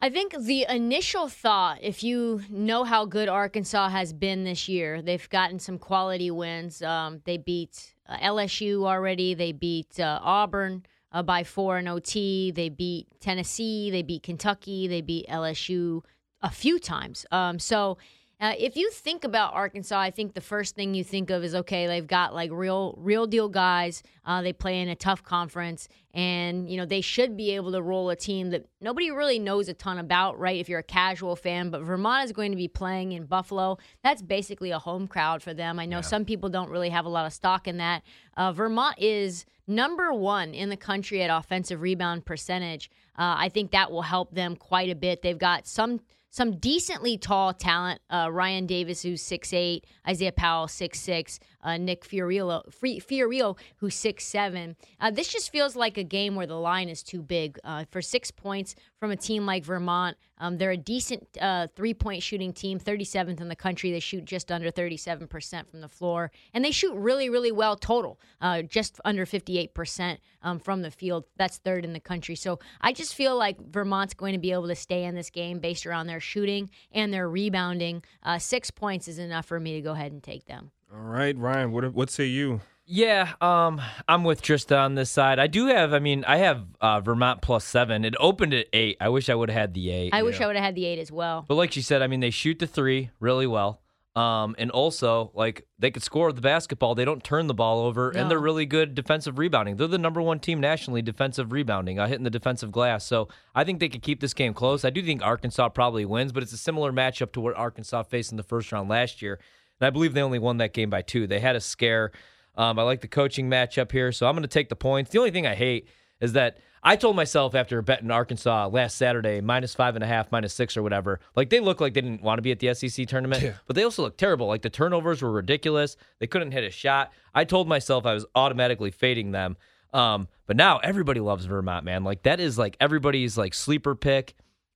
I 0.00 0.08
think 0.10 0.34
the 0.38 0.64
initial 0.68 1.28
thought, 1.28 1.78
if 1.82 2.02
you 2.02 2.42
know 2.48 2.84
how 2.84 3.04
good 3.04 3.28
Arkansas 3.28 3.88
has 3.90 4.12
been 4.12 4.44
this 4.44 4.68
year, 4.68 5.02
they've 5.02 5.28
gotten 5.28 5.58
some 5.58 5.76
quality 5.76 6.30
wins. 6.30 6.80
Um, 6.82 7.20
they 7.24 7.36
beat 7.36 7.94
uh, 8.08 8.16
LSU 8.18 8.86
already, 8.86 9.34
they 9.34 9.52
beat 9.52 10.00
uh, 10.00 10.20
Auburn 10.22 10.84
uh, 11.12 11.22
by 11.22 11.44
four 11.44 11.78
in 11.78 11.88
OT, 11.88 12.50
they 12.50 12.68
beat 12.68 13.08
Tennessee, 13.20 13.90
they 13.90 14.02
beat 14.02 14.22
Kentucky, 14.22 14.86
they 14.86 15.00
beat 15.00 15.26
LSU 15.28 16.02
a 16.42 16.50
few 16.50 16.78
times. 16.78 17.26
Um, 17.30 17.58
so 17.58 17.98
uh, 18.40 18.54
if 18.56 18.76
you 18.76 18.88
think 18.92 19.24
about 19.24 19.52
Arkansas, 19.52 19.98
I 19.98 20.12
think 20.12 20.34
the 20.34 20.40
first 20.40 20.76
thing 20.76 20.94
you 20.94 21.02
think 21.02 21.28
of 21.30 21.42
is 21.42 21.56
okay, 21.56 21.88
they've 21.88 22.06
got 22.06 22.32
like 22.32 22.52
real, 22.52 22.94
real 22.96 23.26
deal 23.26 23.48
guys. 23.48 24.04
Uh, 24.24 24.42
they 24.42 24.52
play 24.52 24.80
in 24.80 24.88
a 24.88 24.94
tough 24.94 25.24
conference, 25.24 25.88
and 26.14 26.70
you 26.70 26.76
know 26.76 26.86
they 26.86 27.00
should 27.00 27.36
be 27.36 27.50
able 27.56 27.72
to 27.72 27.82
roll 27.82 28.10
a 28.10 28.16
team 28.16 28.50
that 28.50 28.64
nobody 28.80 29.10
really 29.10 29.40
knows 29.40 29.68
a 29.68 29.74
ton 29.74 29.98
about, 29.98 30.38
right? 30.38 30.60
If 30.60 30.68
you're 30.68 30.78
a 30.78 30.84
casual 30.84 31.34
fan, 31.34 31.70
but 31.70 31.82
Vermont 31.82 32.26
is 32.26 32.32
going 32.32 32.52
to 32.52 32.56
be 32.56 32.68
playing 32.68 33.10
in 33.10 33.24
Buffalo. 33.24 33.76
That's 34.04 34.22
basically 34.22 34.70
a 34.70 34.78
home 34.78 35.08
crowd 35.08 35.42
for 35.42 35.52
them. 35.52 35.80
I 35.80 35.86
know 35.86 35.98
yeah. 35.98 36.02
some 36.02 36.24
people 36.24 36.48
don't 36.48 36.70
really 36.70 36.90
have 36.90 37.06
a 37.06 37.10
lot 37.10 37.26
of 37.26 37.32
stock 37.32 37.66
in 37.66 37.78
that. 37.78 38.04
Uh, 38.36 38.52
Vermont 38.52 38.94
is 38.98 39.46
number 39.66 40.12
one 40.12 40.54
in 40.54 40.68
the 40.68 40.76
country 40.76 41.24
at 41.24 41.36
offensive 41.36 41.82
rebound 41.82 42.24
percentage. 42.24 42.88
Uh, 43.18 43.34
I 43.36 43.48
think 43.48 43.72
that 43.72 43.90
will 43.90 44.02
help 44.02 44.32
them 44.32 44.54
quite 44.54 44.90
a 44.90 44.94
bit. 44.94 45.22
They've 45.22 45.36
got 45.36 45.66
some 45.66 46.00
some 46.38 46.52
decently 46.52 47.18
tall 47.18 47.52
talent. 47.52 48.00
Uh, 48.08 48.28
Ryan 48.30 48.64
Davis, 48.64 49.02
who's 49.02 49.20
six 49.20 49.52
eight, 49.52 49.84
Isaiah 50.06 50.30
Powell, 50.30 50.68
six 50.68 51.00
six, 51.00 51.40
uh, 51.62 51.76
Nick 51.76 52.04
Fiorillo, 52.04 52.62
Fiorillo, 52.72 53.56
who's 53.76 53.94
six 53.94 54.24
seven. 54.24 54.76
Uh, 55.00 55.10
this 55.10 55.28
just 55.28 55.50
feels 55.50 55.76
like 55.76 55.98
a 55.98 56.04
game 56.04 56.34
where 56.34 56.46
the 56.46 56.58
line 56.58 56.88
is 56.88 57.02
too 57.02 57.22
big 57.22 57.58
uh, 57.64 57.84
for 57.90 58.02
six 58.02 58.30
points 58.30 58.74
from 58.98 59.10
a 59.10 59.16
team 59.16 59.46
like 59.46 59.64
Vermont. 59.64 60.16
Um, 60.38 60.58
they're 60.58 60.70
a 60.70 60.76
decent 60.76 61.26
uh, 61.40 61.66
three 61.74 61.94
point 61.94 62.22
shooting 62.22 62.52
team, 62.52 62.78
37th 62.78 63.40
in 63.40 63.48
the 63.48 63.56
country. 63.56 63.90
They 63.90 64.00
shoot 64.00 64.24
just 64.24 64.52
under 64.52 64.70
37% 64.70 65.68
from 65.68 65.80
the 65.80 65.88
floor, 65.88 66.30
and 66.54 66.64
they 66.64 66.70
shoot 66.70 66.94
really, 66.94 67.28
really 67.28 67.52
well 67.52 67.76
total, 67.76 68.20
uh, 68.40 68.62
just 68.62 69.00
under 69.04 69.26
58% 69.26 70.18
um, 70.42 70.58
from 70.58 70.82
the 70.82 70.90
field. 70.90 71.24
That's 71.36 71.58
third 71.58 71.84
in 71.84 71.92
the 71.92 72.00
country. 72.00 72.36
So 72.36 72.58
I 72.80 72.92
just 72.92 73.14
feel 73.14 73.36
like 73.36 73.58
Vermont's 73.70 74.14
going 74.14 74.32
to 74.32 74.38
be 74.38 74.52
able 74.52 74.68
to 74.68 74.76
stay 74.76 75.04
in 75.04 75.14
this 75.14 75.30
game 75.30 75.58
based 75.58 75.86
around 75.86 76.06
their 76.06 76.20
shooting 76.20 76.70
and 76.92 77.12
their 77.12 77.28
rebounding. 77.28 78.04
Uh, 78.22 78.38
six 78.38 78.70
points 78.70 79.08
is 79.08 79.18
enough 79.18 79.46
for 79.46 79.58
me 79.58 79.74
to 79.74 79.80
go 79.80 79.92
ahead 79.92 80.12
and 80.12 80.22
take 80.22 80.46
them. 80.46 80.70
All 80.92 81.00
right, 81.00 81.36
Ryan, 81.36 81.72
what 81.72 81.92
what 81.92 82.10
say 82.10 82.26
you? 82.26 82.60
Yeah, 82.90 83.34
um, 83.42 83.82
I'm 84.08 84.24
with 84.24 84.40
Trista 84.40 84.80
on 84.80 84.94
this 84.94 85.10
side. 85.10 85.38
I 85.38 85.46
do 85.46 85.66
have, 85.66 85.92
I 85.92 85.98
mean, 85.98 86.24
I 86.26 86.38
have 86.38 86.64
uh, 86.80 87.00
Vermont 87.02 87.42
plus 87.42 87.66
seven. 87.66 88.02
It 88.02 88.14
opened 88.18 88.54
at 88.54 88.66
eight. 88.72 88.96
I 88.98 89.10
wish 89.10 89.28
I 89.28 89.34
would 89.34 89.50
have 89.50 89.58
had 89.58 89.74
the 89.74 89.90
eight. 89.90 90.14
I 90.14 90.18
yeah. 90.18 90.22
wish 90.22 90.40
I 90.40 90.46
would 90.46 90.56
have 90.56 90.64
had 90.64 90.74
the 90.74 90.86
eight 90.86 90.98
as 90.98 91.12
well. 91.12 91.44
But 91.46 91.56
like 91.56 91.70
she 91.70 91.82
said, 91.82 92.00
I 92.00 92.06
mean, 92.06 92.20
they 92.20 92.30
shoot 92.30 92.58
the 92.58 92.66
three 92.66 93.10
really 93.20 93.46
well. 93.46 93.82
Um, 94.16 94.56
and 94.58 94.70
also, 94.70 95.30
like, 95.34 95.66
they 95.78 95.90
could 95.90 96.02
score 96.02 96.32
the 96.32 96.40
basketball. 96.40 96.94
They 96.94 97.04
don't 97.04 97.22
turn 97.22 97.46
the 97.46 97.54
ball 97.54 97.80
over, 97.80 98.10
no. 98.12 98.20
and 98.20 98.30
they're 98.30 98.40
really 98.40 98.64
good 98.64 98.94
defensive 98.94 99.38
rebounding. 99.38 99.76
They're 99.76 99.86
the 99.86 99.98
number 99.98 100.22
one 100.22 100.40
team 100.40 100.58
nationally 100.58 101.02
defensive 101.02 101.52
rebounding, 101.52 101.98
uh, 101.98 102.08
hitting 102.08 102.24
the 102.24 102.30
defensive 102.30 102.72
glass. 102.72 103.04
So 103.04 103.28
I 103.54 103.64
think 103.64 103.80
they 103.80 103.90
could 103.90 104.02
keep 104.02 104.20
this 104.20 104.32
game 104.32 104.54
close. 104.54 104.84
I 104.84 104.90
do 104.90 105.02
think 105.02 105.22
Arkansas 105.22 105.68
probably 105.68 106.06
wins, 106.06 106.32
but 106.32 106.42
it's 106.42 106.52
a 106.52 106.56
similar 106.56 106.90
matchup 106.90 107.32
to 107.32 107.40
what 107.40 107.54
Arkansas 107.54 108.04
faced 108.04 108.32
in 108.32 108.38
the 108.38 108.42
first 108.42 108.72
round 108.72 108.88
last 108.88 109.20
year. 109.20 109.38
And 109.80 109.86
I 109.86 109.90
believe 109.90 110.14
they 110.14 110.22
only 110.22 110.38
won 110.38 110.58
that 110.58 110.72
game 110.72 110.90
by 110.90 111.02
two. 111.02 111.26
They 111.26 111.40
had 111.40 111.56
a 111.56 111.60
scare. 111.60 112.12
Um, 112.56 112.78
I 112.78 112.82
like 112.82 113.00
the 113.00 113.08
coaching 113.08 113.48
matchup 113.48 113.92
here, 113.92 114.10
so 114.10 114.26
I'm 114.26 114.34
going 114.34 114.42
to 114.42 114.48
take 114.48 114.68
the 114.68 114.76
points. 114.76 115.10
The 115.10 115.18
only 115.18 115.30
thing 115.30 115.46
I 115.46 115.54
hate 115.54 115.88
is 116.20 116.32
that 116.32 116.58
I 116.82 116.96
told 116.96 117.16
myself 117.16 117.54
after 117.54 117.80
betting 117.82 118.10
Arkansas 118.10 118.68
last 118.68 118.96
Saturday, 118.96 119.40
minus 119.40 119.74
five 119.74 119.94
and 119.94 120.04
a 120.04 120.06
half, 120.06 120.30
minus 120.30 120.54
six 120.54 120.76
or 120.76 120.82
whatever, 120.82 121.20
like 121.36 121.50
they 121.50 121.60
look 121.60 121.80
like 121.80 121.94
they 121.94 122.00
didn't 122.00 122.22
want 122.22 122.38
to 122.38 122.42
be 122.42 122.52
at 122.52 122.58
the 122.60 122.74
SEC 122.74 123.06
tournament, 123.06 123.42
yeah. 123.42 123.52
but 123.66 123.76
they 123.76 123.82
also 123.82 124.02
look 124.02 124.16
terrible. 124.16 124.46
Like 124.46 124.62
the 124.62 124.70
turnovers 124.70 125.22
were 125.22 125.30
ridiculous. 125.30 125.96
They 126.18 126.26
couldn't 126.26 126.52
hit 126.52 126.64
a 126.64 126.70
shot. 126.70 127.12
I 127.34 127.44
told 127.44 127.68
myself 127.68 128.06
I 128.06 128.14
was 128.14 128.26
automatically 128.34 128.90
fading 128.90 129.32
them. 129.32 129.56
Um, 129.92 130.28
but 130.46 130.56
now 130.56 130.78
everybody 130.78 131.20
loves 131.20 131.46
Vermont, 131.46 131.84
man. 131.84 132.04
Like 132.04 132.22
that 132.24 132.40
is 132.40 132.58
like 132.58 132.76
everybody's 132.80 133.38
like 133.38 133.54
sleeper 133.54 133.94
pick, 133.94 134.34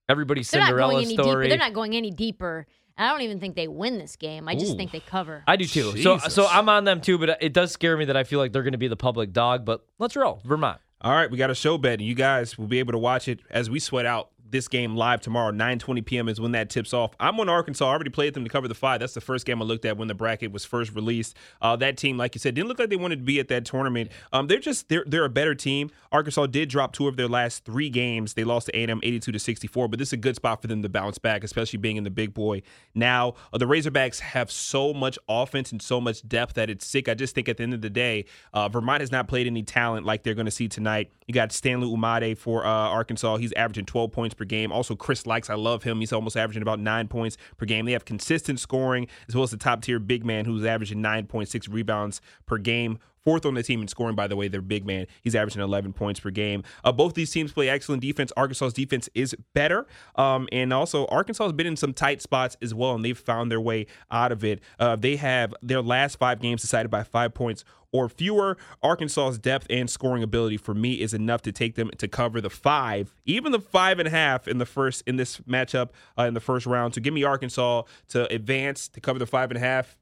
everybody's 0.09 0.51
they're 0.51 0.63
Cinderella 0.63 1.05
story. 1.05 1.17
Deeper. 1.17 1.49
They're 1.49 1.59
not 1.59 1.75
going 1.75 1.95
any 1.95 2.11
deeper 2.11 2.67
I 2.99 3.11
don't 3.11 3.23
even 3.23 3.41
think 3.41 3.57
they 3.57 3.69
win 3.69 3.99
this 3.99 4.17
game. 4.17 4.49
I 4.49 4.55
just 4.55 4.73
Ooh. 4.73 4.77
think 4.77 4.93
they 4.93 5.01
cover. 5.01 5.43
I 5.47 5.57
do 5.57 5.65
too. 5.65 5.93
Jesus. 5.93 6.03
So 6.03 6.19
so 6.29 6.47
I'm 6.47 6.69
on 6.69 6.85
them 6.85 7.01
too, 7.01 7.19
but 7.19 7.39
it 7.41 7.53
does 7.53 7.73
scare 7.73 7.97
me 7.97 8.05
that 8.07 8.17
I 8.17 8.25
feel 8.25 8.39
like 8.39 8.53
they're 8.53 8.63
going 8.63 8.73
to 8.73 8.79
be 8.79 8.89
the 8.89 8.97
public 8.97 9.33
dog. 9.33 9.65
But 9.65 9.85
let's 9.99 10.17
roll, 10.17 10.41
Vermont. 10.45 10.81
All 11.01 11.13
right, 11.13 11.31
we 11.31 11.37
got 11.37 11.51
a 11.51 11.55
show 11.55 11.79
bet, 11.79 11.95
and 11.95 12.03
you 12.03 12.15
guys 12.15 12.57
will 12.57 12.69
be 12.69 12.79
able 12.79 12.93
to 12.93 12.99
watch 12.99 13.27
it 13.27 13.41
as 13.51 13.69
we 13.69 13.81
sweat 13.81 14.07
out 14.07 14.31
this 14.53 14.69
game 14.69 14.95
live 14.95 15.21
tomorrow. 15.21 15.51
9:20 15.51 16.05
p.m. 16.05 16.29
is 16.29 16.41
when 16.41 16.53
that 16.53 16.71
tips 16.71 16.93
off. 16.93 17.15
I'm 17.19 17.41
on 17.41 17.49
Arkansas. 17.49 17.87
I 17.87 17.91
already 17.91 18.11
played 18.11 18.35
them 18.35 18.45
to 18.45 18.51
cover 18.51 18.69
the 18.69 18.75
five. 18.75 19.01
That's 19.01 19.15
the 19.15 19.21
first 19.21 19.47
game 19.47 19.61
I 19.61 19.65
looked 19.65 19.85
at 19.85 19.97
when 19.97 20.09
the 20.09 20.15
bracket 20.15 20.53
was 20.53 20.65
first 20.65 20.95
released. 20.95 21.37
Uh, 21.61 21.75
that 21.77 21.97
team, 21.97 22.17
like 22.17 22.35
you 22.35 22.39
said, 22.39 22.55
didn't 22.55 22.69
look 22.69 22.79
like 22.79 22.91
they 22.91 22.97
wanted 22.97 23.17
to 23.17 23.25
be 23.25 23.41
at 23.41 23.49
that 23.49 23.65
tournament. 23.65 24.11
Um, 24.33 24.47
they're 24.47 24.61
just 24.61 24.89
they're 24.89 25.05
they're 25.07 25.25
a 25.25 25.31
better 25.31 25.55
team. 25.55 25.91
Arkansas 26.13 26.47
did 26.47 26.69
drop 26.69 26.93
two 26.93 27.09
of 27.09 27.17
their 27.17 27.29
last 27.29 27.65
three 27.65 27.91
games. 27.91 28.35
They 28.35 28.45
lost 28.45 28.67
to 28.67 28.79
A&M 28.79 29.01
82 29.03 29.33
to 29.33 29.39
64, 29.39 29.89
but 29.89 29.99
this 29.99 30.11
is 30.11 30.13
a 30.13 30.19
good 30.19 30.37
spot 30.37 30.61
for 30.61 30.69
them 30.69 30.83
to 30.83 30.89
bounce 30.89 31.19
back, 31.19 31.43
especially 31.43 31.79
being 31.79 31.97
in 31.97 32.05
the 32.05 32.11
big 32.11 32.35
boy. 32.35 32.63
Now 32.95 33.35
uh, 33.53 33.59
the 33.59 33.65
Razorbacks 33.65 34.21
have 34.21 34.51
so 34.51 34.93
much 34.93 35.19
offense 35.29 35.73
and 35.73 35.81
so 35.81 36.01
much 36.01 36.27
depth 36.29 36.55
that 36.55 36.69
it's 36.69 36.87
sick. 36.87 37.09
I 37.09 37.15
just 37.15 37.35
think 37.35 37.49
at 37.49 37.57
the 37.57 37.63
end 37.63 37.75
of 37.75 37.81
the 37.81 37.91
day, 37.91 38.27
uh, 38.53 38.69
Vermont 38.69 39.01
has 39.01 39.11
not 39.11 39.29
played 39.29 39.47
any 39.47 39.63
talent 39.63 40.05
like 40.05 40.23
they're 40.23 40.35
going 40.35 40.47
to 40.47 40.51
see 40.51 40.69
tonight. 40.69 41.11
You 41.27 41.35
got 41.35 41.53
Stanley 41.53 41.89
Umude 41.89 42.37
for 42.37 42.67
uh, 42.67 42.69
Arkansas. 42.69 43.37
He's 43.37 43.53
averaging 43.53 43.87
12 43.87 44.13
points 44.13 44.35
per 44.35 44.42
game. 44.45 44.73
Also 44.73 44.95
Chris 44.95 45.25
Lykes, 45.25 45.51
I 45.51 45.55
love 45.55 45.83
him. 45.83 46.01
He's 46.01 46.13
almost 46.13 46.37
averaging 46.37 46.63
about 46.63 46.81
nine 46.81 47.09
points 47.09 47.37
per 47.57 47.67
game. 47.67 47.85
They 47.85 47.93
have 47.93 48.05
consistent 48.05 48.61
scoring 48.61 49.09
as 49.29 49.35
well 49.35 49.45
as 49.45 49.51
the 49.51 49.57
top 49.57 49.83
tier 49.83 49.99
big 49.99 50.25
man 50.25 50.45
who's 50.45 50.65
averaging 50.65 50.99
9.6 50.99 51.73
rebounds 51.73 52.21
per 52.47 52.59
game 52.59 52.99
Fourth 53.25 53.47
on 53.47 53.55
the 53.55 53.63
team 53.63 53.81
in 53.81 53.89
scoring, 53.89 54.17
by 54.17 54.27
the 54.27 54.37
way, 54.37 54.49
their 54.49 54.61
big 54.61 54.85
man. 54.85 55.07
He's 55.23 55.35
averaging 55.35 55.63
11 55.63 55.93
points 55.93 56.19
per 56.19 56.31
game. 56.31 56.65
Uh, 56.83 56.91
both 56.91 57.15
these 57.15 57.31
teams 57.31 57.53
play 57.53 57.69
excellent 57.69 58.03
defense. 58.03 58.33
Arkansas's 58.37 58.73
defense 58.73 59.09
is 59.15 59.35
better. 59.55 59.87
Um, 60.17 60.49
and 60.51 60.73
also, 60.73 61.07
Arkansas 61.07 61.45
has 61.45 61.53
been 61.53 61.67
in 61.67 61.77
some 61.77 61.95
tight 61.95 62.21
spots 62.21 62.57
as 62.61 62.75
well, 62.75 62.95
and 62.95 63.05
they've 63.05 63.19
found 63.19 63.51
their 63.51 63.61
way 63.61 63.87
out 64.11 64.33
of 64.33 64.45
it. 64.45 64.61
Uh, 64.79 64.97
they 64.97 65.17
have 65.17 65.55
their 65.63 65.83
last 65.83 66.19
five 66.19 66.41
games 66.41 66.63
decided 66.63 66.91
by 66.91 67.05
five 67.05 67.33
points 67.33 67.65
or 67.93 68.09
fewer. 68.09 68.57
Arkansas's 68.83 69.39
depth 69.39 69.67
and 69.71 69.89
scoring 69.89 70.23
ability 70.23 70.57
for 70.57 70.75
me 70.75 70.95
is 70.95 71.15
enough 71.15 71.43
to 71.43 71.53
take 71.53 71.75
them 71.77 71.91
to 71.99 72.09
cover 72.09 72.41
the 72.41 72.51
five, 72.51 73.15
even 73.25 73.53
the 73.53 73.61
five 73.61 73.99
and 73.99 74.09
a 74.09 74.11
half 74.11 74.49
in 74.49 74.59
the 74.59 74.67
first 74.67 75.03
in 75.07 75.17
this 75.17 75.39
matchup 75.41 75.91
uh, 76.19 76.23
in 76.23 76.35
the 76.35 76.41
first 76.41 76.67
round. 76.67 76.95
So 76.95 77.01
give 77.01 77.15
me 77.15 77.23
Arkansas 77.23 77.83
to 78.09 78.33
advance 78.33 78.89
to 78.89 79.01
cover 79.01 79.19
the 79.19 79.27
five 79.27 79.51
and 79.51 79.57
a 79.57 79.61
half. 79.61 79.97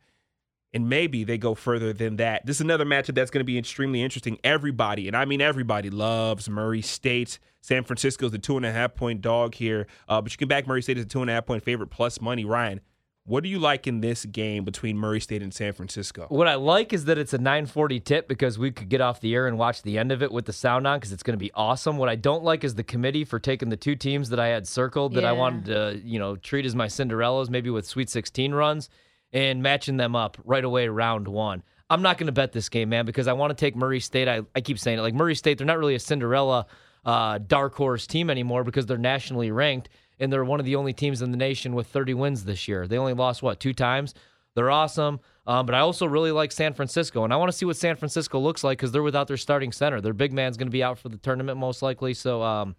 And 0.72 0.88
maybe 0.88 1.24
they 1.24 1.37
go 1.37 1.57
further 1.57 1.92
than 1.92 2.14
that. 2.16 2.46
This 2.46 2.59
is 2.59 2.61
another 2.61 2.85
matchup 2.85 3.16
that's 3.16 3.33
going 3.33 3.40
to 3.40 3.44
be 3.44 3.59
extremely 3.59 4.03
interesting. 4.03 4.38
Everybody, 4.44 5.09
and 5.09 5.16
I 5.16 5.24
mean 5.24 5.40
everybody, 5.40 5.90
loves 5.90 6.48
Murray 6.48 6.81
State. 6.81 7.40
San 7.61 7.83
Francisco's 7.83 8.31
the 8.31 8.38
two 8.38 8.57
and 8.57 8.64
a 8.64 8.70
half 8.70 8.94
point 8.94 9.20
dog 9.20 9.57
here, 9.57 9.88
uh, 10.09 10.20
but 10.20 10.31
you 10.31 10.38
can 10.38 10.46
back 10.46 10.68
Murray 10.68 10.81
State 10.81 10.96
as 10.96 11.05
a 11.05 11.09
two 11.09 11.22
and 11.22 11.31
a 11.31 11.35
half 11.35 11.44
point 11.44 11.64
favorite 11.64 11.88
plus 11.88 12.20
money. 12.20 12.44
Ryan, 12.44 12.81
what 13.24 13.42
do 13.42 13.48
you 13.48 13.59
like 13.59 13.87
in 13.87 14.00
this 14.00 14.24
game 14.24 14.64
between 14.64 14.96
Murray 14.96 15.20
State 15.20 15.42
and 15.42 15.52
San 15.52 15.72
Francisco? 15.72 16.26
What 16.30 16.48
I 16.48 16.54
like 16.54 16.92
is 16.92 17.04
that 17.04 17.18
it's 17.18 17.33
a 17.33 17.38
940 17.38 18.00
tip 18.00 18.28
because 18.28 18.59
we 18.59 18.70
could 18.70 18.88
get 18.88 19.00
off 19.00 19.20
the 19.20 19.35
air 19.35 19.46
and 19.46 19.59
watch 19.59 19.83
the 19.83 19.98
end 19.98 20.11
of 20.11 20.22
it 20.22 20.33
with 20.33 20.46
the 20.46 20.52
sound 20.52 20.87
on 20.87 20.98
because 20.98 21.12
it's 21.12 21.22
going 21.22 21.38
to 21.38 21.42
be 21.42 21.52
awesome. 21.54 21.96
What 21.96 22.09
I 22.09 22.16
don't 22.16 22.42
like 22.42 22.64
is 22.64 22.74
the 22.74 22.83
committee 22.83 23.24
for 23.24 23.38
taking 23.38 23.68
the 23.68 23.76
two 23.76 23.94
teams 23.94 24.30
that 24.30 24.40
I 24.40 24.48
had 24.48 24.66
circled 24.66 25.14
that 25.14 25.24
I 25.24 25.33
wanted 25.33 25.66
to, 25.66 26.00
you 26.04 26.18
know, 26.18 26.37
treat 26.37 26.64
as 26.64 26.74
my 26.74 26.87
Cinderellas, 26.87 27.50
maybe 27.50 27.70
with 27.70 27.87
Sweet 27.87 28.09
16 28.09 28.52
runs 28.52 28.88
and 29.33 29.62
matching 29.62 29.96
them 29.96 30.16
up 30.16 30.38
right 30.44 30.64
away 30.64 30.88
round 30.88 31.28
one. 31.28 31.62
I'm 31.88 32.02
not 32.02 32.18
going 32.18 32.26
to 32.26 32.33
bet 32.33 32.52
this 32.52 32.68
game, 32.68 32.88
man, 32.88 33.04
because 33.04 33.28
I 33.28 33.33
want 33.33 33.50
to 33.50 33.54
take 33.54 33.76
Murray 33.76 34.00
State. 34.00 34.28
I, 34.28 34.42
I 34.54 34.61
keep 34.61 34.78
saying 34.78 34.98
it 34.98 35.02
like 35.02 35.14
Murray 35.14 35.35
State, 35.35 35.59
they're 35.59 35.66
not 35.66 35.78
really 35.78 35.94
a 35.94 36.00
Cinderella 36.00 36.66
uh, 37.04 37.38
dark 37.38 37.74
horse 37.74 38.06
team 38.06 38.30
anymore 38.30 38.64
because 38.64 38.87
they're 38.87 38.98
nationally 38.98 39.50
ranked 39.50 39.88
and 40.20 40.33
they're 40.33 40.44
one 40.44 40.61
of 40.61 40.66
the 40.66 40.76
only 40.76 40.92
teams 40.92 41.22
in 41.22 41.30
the 41.30 41.37
nation 41.37 41.74
with 41.74 41.87
30 41.88 42.14
wins 42.14 42.44
this 42.44 42.68
year. 42.68 42.87
They 42.87 42.98
only 42.98 43.14
lost, 43.14 43.42
what, 43.42 43.59
two 43.59 43.72
times? 43.72 44.14
They're 44.54 44.70
awesome. 44.70 45.20
Um, 45.46 45.66
but 45.66 45.74
I 45.74 45.80
also 45.80 46.06
really 46.06 46.33
like 46.33 46.52
San 46.52 46.74
Francisco, 46.74 47.24
and 47.24 47.33
I 47.33 47.37
want 47.37 47.50
to 47.50 47.56
see 47.56 47.64
what 47.64 47.76
San 47.76 47.96
Francisco 47.96 48.38
looks 48.38 48.62
like 48.62 48.78
because 48.78 48.92
they're 48.92 49.02
without 49.02 49.26
their 49.26 49.37
starting 49.37 49.72
center. 49.72 50.00
Their 50.00 50.12
big 50.12 50.33
man's 50.33 50.56
going 50.56 50.68
to 50.68 50.72
be 50.72 50.83
out 50.83 50.98
for 50.98 51.09
the 51.09 51.16
tournament 51.16 51.59
most 51.59 51.83
likely. 51.83 52.14
So 52.14 52.42
um, 52.42 52.76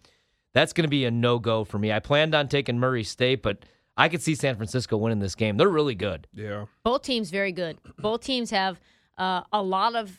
that's 0.54 0.74
going 0.74 0.84
to 0.84 0.90
be 0.90 1.06
a 1.06 1.12
no 1.12 1.40
go 1.40 1.64
for 1.64 1.80
me. 1.80 1.92
I 1.92 2.00
planned 2.00 2.36
on 2.36 2.48
taking 2.48 2.78
Murray 2.80 3.04
State, 3.04 3.42
but 3.42 3.66
I 3.98 4.10
could 4.10 4.22
see 4.22 4.36
San 4.36 4.56
Francisco 4.56 4.98
winning 4.98 5.20
this 5.20 5.36
game. 5.36 5.58
They're 5.58 5.70
really 5.70 5.96
good. 5.96 6.28
Yeah. 6.34 6.66
Both 6.84 7.04
teams 7.04 7.30
very 7.30 7.52
good. 7.52 7.78
Both 8.00 8.22
teams 8.22 8.52
have 8.52 8.80
uh, 9.18 9.44
a 9.52 9.62
lot 9.62 9.96
of 9.96 10.18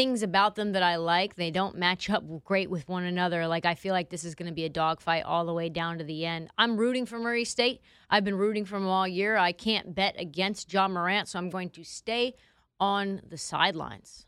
things 0.00 0.22
about 0.22 0.54
them 0.54 0.72
that 0.72 0.82
I 0.82 0.96
like. 0.96 1.36
They 1.36 1.50
don't 1.50 1.76
match 1.76 2.08
up 2.08 2.24
great 2.42 2.70
with 2.70 2.88
one 2.88 3.04
another. 3.04 3.46
Like 3.46 3.66
I 3.66 3.74
feel 3.74 3.92
like 3.92 4.08
this 4.08 4.24
is 4.24 4.34
going 4.34 4.48
to 4.48 4.54
be 4.54 4.64
a 4.64 4.70
dogfight 4.70 5.24
all 5.24 5.44
the 5.44 5.52
way 5.52 5.68
down 5.68 5.98
to 5.98 6.04
the 6.04 6.24
end. 6.24 6.48
I'm 6.56 6.78
rooting 6.78 7.04
for 7.04 7.18
Murray 7.18 7.44
State. 7.44 7.82
I've 8.08 8.24
been 8.24 8.38
rooting 8.38 8.64
for 8.64 8.78
them 8.78 8.88
all 8.88 9.06
year. 9.06 9.36
I 9.36 9.52
can't 9.52 9.94
bet 9.94 10.14
against 10.18 10.70
John 10.70 10.94
Morant, 10.94 11.28
so 11.28 11.38
I'm 11.38 11.50
going 11.50 11.68
to 11.68 11.84
stay 11.84 12.32
on 12.80 13.20
the 13.28 13.36
sidelines. 13.36 14.24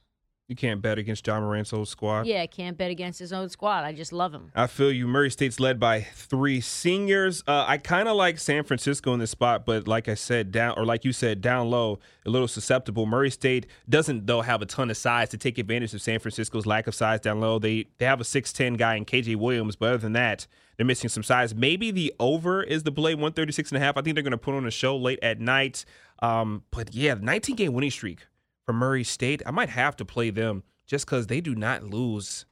You 0.53 0.57
can't 0.57 0.83
bet 0.83 0.99
against 0.99 1.25
John 1.25 1.41
Morant's 1.43 1.73
old 1.73 1.89
squad. 1.89 2.27
Yeah, 2.27 2.45
can't 2.45 2.77
bet 2.77 2.91
against 2.91 3.19
his 3.19 3.33
own 3.33 3.49
squad. 3.49 3.85
I 3.85 3.95
just 3.95 4.13
love 4.13 4.35
him. 4.35 4.51
I 4.55 4.67
feel 4.67 4.93
you. 4.93 5.09
Murray 5.09 5.31
State's 5.31 5.59
led 5.59 5.81
by 5.81 6.03
three 6.03 6.61
seniors. 6.61 7.43
Uh, 7.47 7.65
I 7.67 7.79
kind 7.79 8.07
of 8.07 8.17
like 8.17 8.39
San 8.39 8.63
Francisco 8.63 9.15
in 9.15 9.19
this 9.19 9.31
spot, 9.31 9.65
but 9.65 9.89
like 9.89 10.11
I 10.11 10.15
said, 10.15 10.53
down 10.53 10.75
or 10.77 10.85
like 10.85 11.07
you 11.07 11.13
said, 11.15 11.41
down 11.41 11.71
low, 11.71 12.01
a 12.27 12.29
little 12.29 12.49
susceptible. 12.49 13.07
Murray 13.07 13.31
State 13.31 13.67
doesn't 13.89 14.27
though 14.27 14.43
have 14.43 14.61
a 14.61 14.67
ton 14.67 14.91
of 14.91 14.99
size 14.99 15.31
to 15.31 15.39
take 15.39 15.57
advantage 15.57 15.95
of 15.95 16.03
San 16.03 16.19
Francisco's 16.19 16.67
lack 16.67 16.87
of 16.87 16.95
size 16.95 17.21
down 17.21 17.41
low. 17.41 17.59
They 17.59 17.87
they 17.97 18.05
have 18.05 18.21
a 18.21 18.25
six 18.25 18.53
ten 18.53 18.75
guy 18.75 18.97
in 18.97 19.07
KJ 19.07 19.37
Williams, 19.37 19.75
but 19.75 19.89
other 19.89 19.97
than 19.97 20.13
that, 20.13 20.47
they're 20.77 20.85
missing 20.85 21.09
some 21.09 21.23
size. 21.23 21.55
Maybe 21.55 21.91
the 21.91 22.13
over 22.21 22.63
is 22.63 22.83
the 22.83 22.93
play, 22.93 23.15
136 23.15 23.71
and 23.71 23.79
a 23.79 23.81
half. 23.81 23.97
I 23.97 24.03
think 24.03 24.17
they're 24.17 24.23
going 24.23 24.33
to 24.33 24.37
put 24.37 24.53
on 24.55 24.67
a 24.67 24.71
show 24.71 24.99
late 24.99 25.19
at 25.23 25.41
night. 25.41 25.87
Um, 26.19 26.65
but 26.71 26.95
yeah, 26.95 27.15
19 27.19 27.57
game 27.57 27.73
winning 27.73 27.91
streak 27.91 28.27
for 28.65 28.73
Murray 28.73 29.05
State. 29.05 29.43
I 29.47 29.51
might 29.51 29.71
have 29.71 29.97
to 29.97 30.05
play 30.05 30.31
them 30.31 30.63
just 30.87 31.07
because 31.07 31.27
they 31.27 31.41
do 31.41 31.55
not 31.55 31.85
lose. 31.85 32.47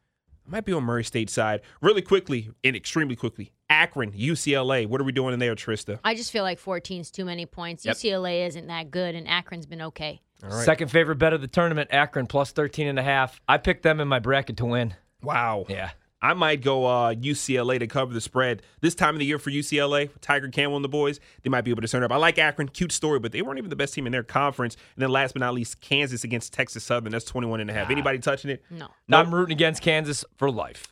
I 0.47 0.51
might 0.51 0.65
be 0.65 0.73
on 0.73 0.85
Murray 0.85 1.05
State 1.05 1.31
side. 1.31 1.61
Really 1.81 2.03
quickly 2.03 2.51
and 2.65 2.75
extremely 2.75 3.17
quickly. 3.17 3.53
Akron, 3.69 4.13
UCLA. 4.13 4.87
What 4.87 5.01
are 5.01 5.05
we 5.05 5.13
doing 5.13 5.33
in 5.33 5.39
there, 5.39 5.55
Trista? 5.55 6.01
I 6.03 6.15
just 6.15 6.33
feel 6.33 6.43
like 6.43 6.59
14 6.59 7.01
is 7.01 7.11
too 7.11 7.25
many 7.25 7.47
points. 7.47 7.85
Yep. 7.85 7.97
UCLA 7.97 8.47
isn't 8.49 8.67
that 8.67 8.91
good, 8.91 9.15
and 9.15 9.29
Akron's 9.29 9.67
been 9.67 9.83
okay. 9.83 10.21
All 10.43 10.51
right. 10.51 10.65
Second 10.65 10.91
favorite 10.91 11.17
bet 11.17 11.33
of 11.33 11.41
the 11.41 11.47
tournament, 11.47 11.91
Akron 11.93 12.27
plus 12.27 12.51
13 12.51 12.89
and 12.89 12.99
a 12.99 13.03
half. 13.03 13.41
I 13.47 13.59
picked 13.59 13.83
them 13.83 14.01
in 14.01 14.09
my 14.09 14.19
bracket 14.19 14.57
to 14.59 14.65
win. 14.65 14.95
Wow. 15.23 15.67
Yeah. 15.69 15.91
I 16.23 16.35
might 16.35 16.63
go 16.63 16.85
uh, 16.85 17.15
UCLA 17.15 17.79
to 17.79 17.87
cover 17.87 18.13
the 18.13 18.21
spread. 18.21 18.63
This 18.81 18.95
time 18.95 19.15
of 19.15 19.19
the 19.19 19.25
year 19.25 19.39
for 19.39 19.51
UCLA, 19.51 20.11
Tyger 20.21 20.53
Campbell 20.53 20.77
and 20.77 20.85
the 20.85 20.89
boys, 20.89 21.19
they 21.43 21.51
might 21.51 21.63
be 21.63 21.71
able 21.71 21.83
to 21.83 21.89
turn 21.89 22.03
up. 22.03 22.13
I 22.13 22.17
like 22.17 22.39
Akron, 22.39 22.69
cute 22.69 22.93
story, 22.93 23.19
but 23.19 23.33
they 23.33 23.43
weren't 23.43 23.59
even 23.59 23.71
the 23.71 23.77
best 23.77 23.95
team 23.95 24.07
in 24.07 24.13
their 24.13 24.23
conference. 24.23 24.77
And 24.97 25.03
then 25.03 25.11
last 25.11 25.33
but 25.33 25.41
not 25.41 25.55
least, 25.55 25.81
Kansas 25.81 26.23
against 26.25 26.53
Texas 26.53 26.85
Southern. 26.85 27.13
That's 27.13 27.25
21 27.25 27.61
and 27.61 27.71
a 27.71 27.73
half. 27.73 27.91
Anybody 27.91 28.19
touching 28.19 28.51
it? 28.51 28.63
No. 28.71 28.89
I'm 29.19 29.35
rooting 29.35 29.53
against 29.53 29.83
Kansas 29.83 30.25
for 30.37 30.51
life. 30.51 30.87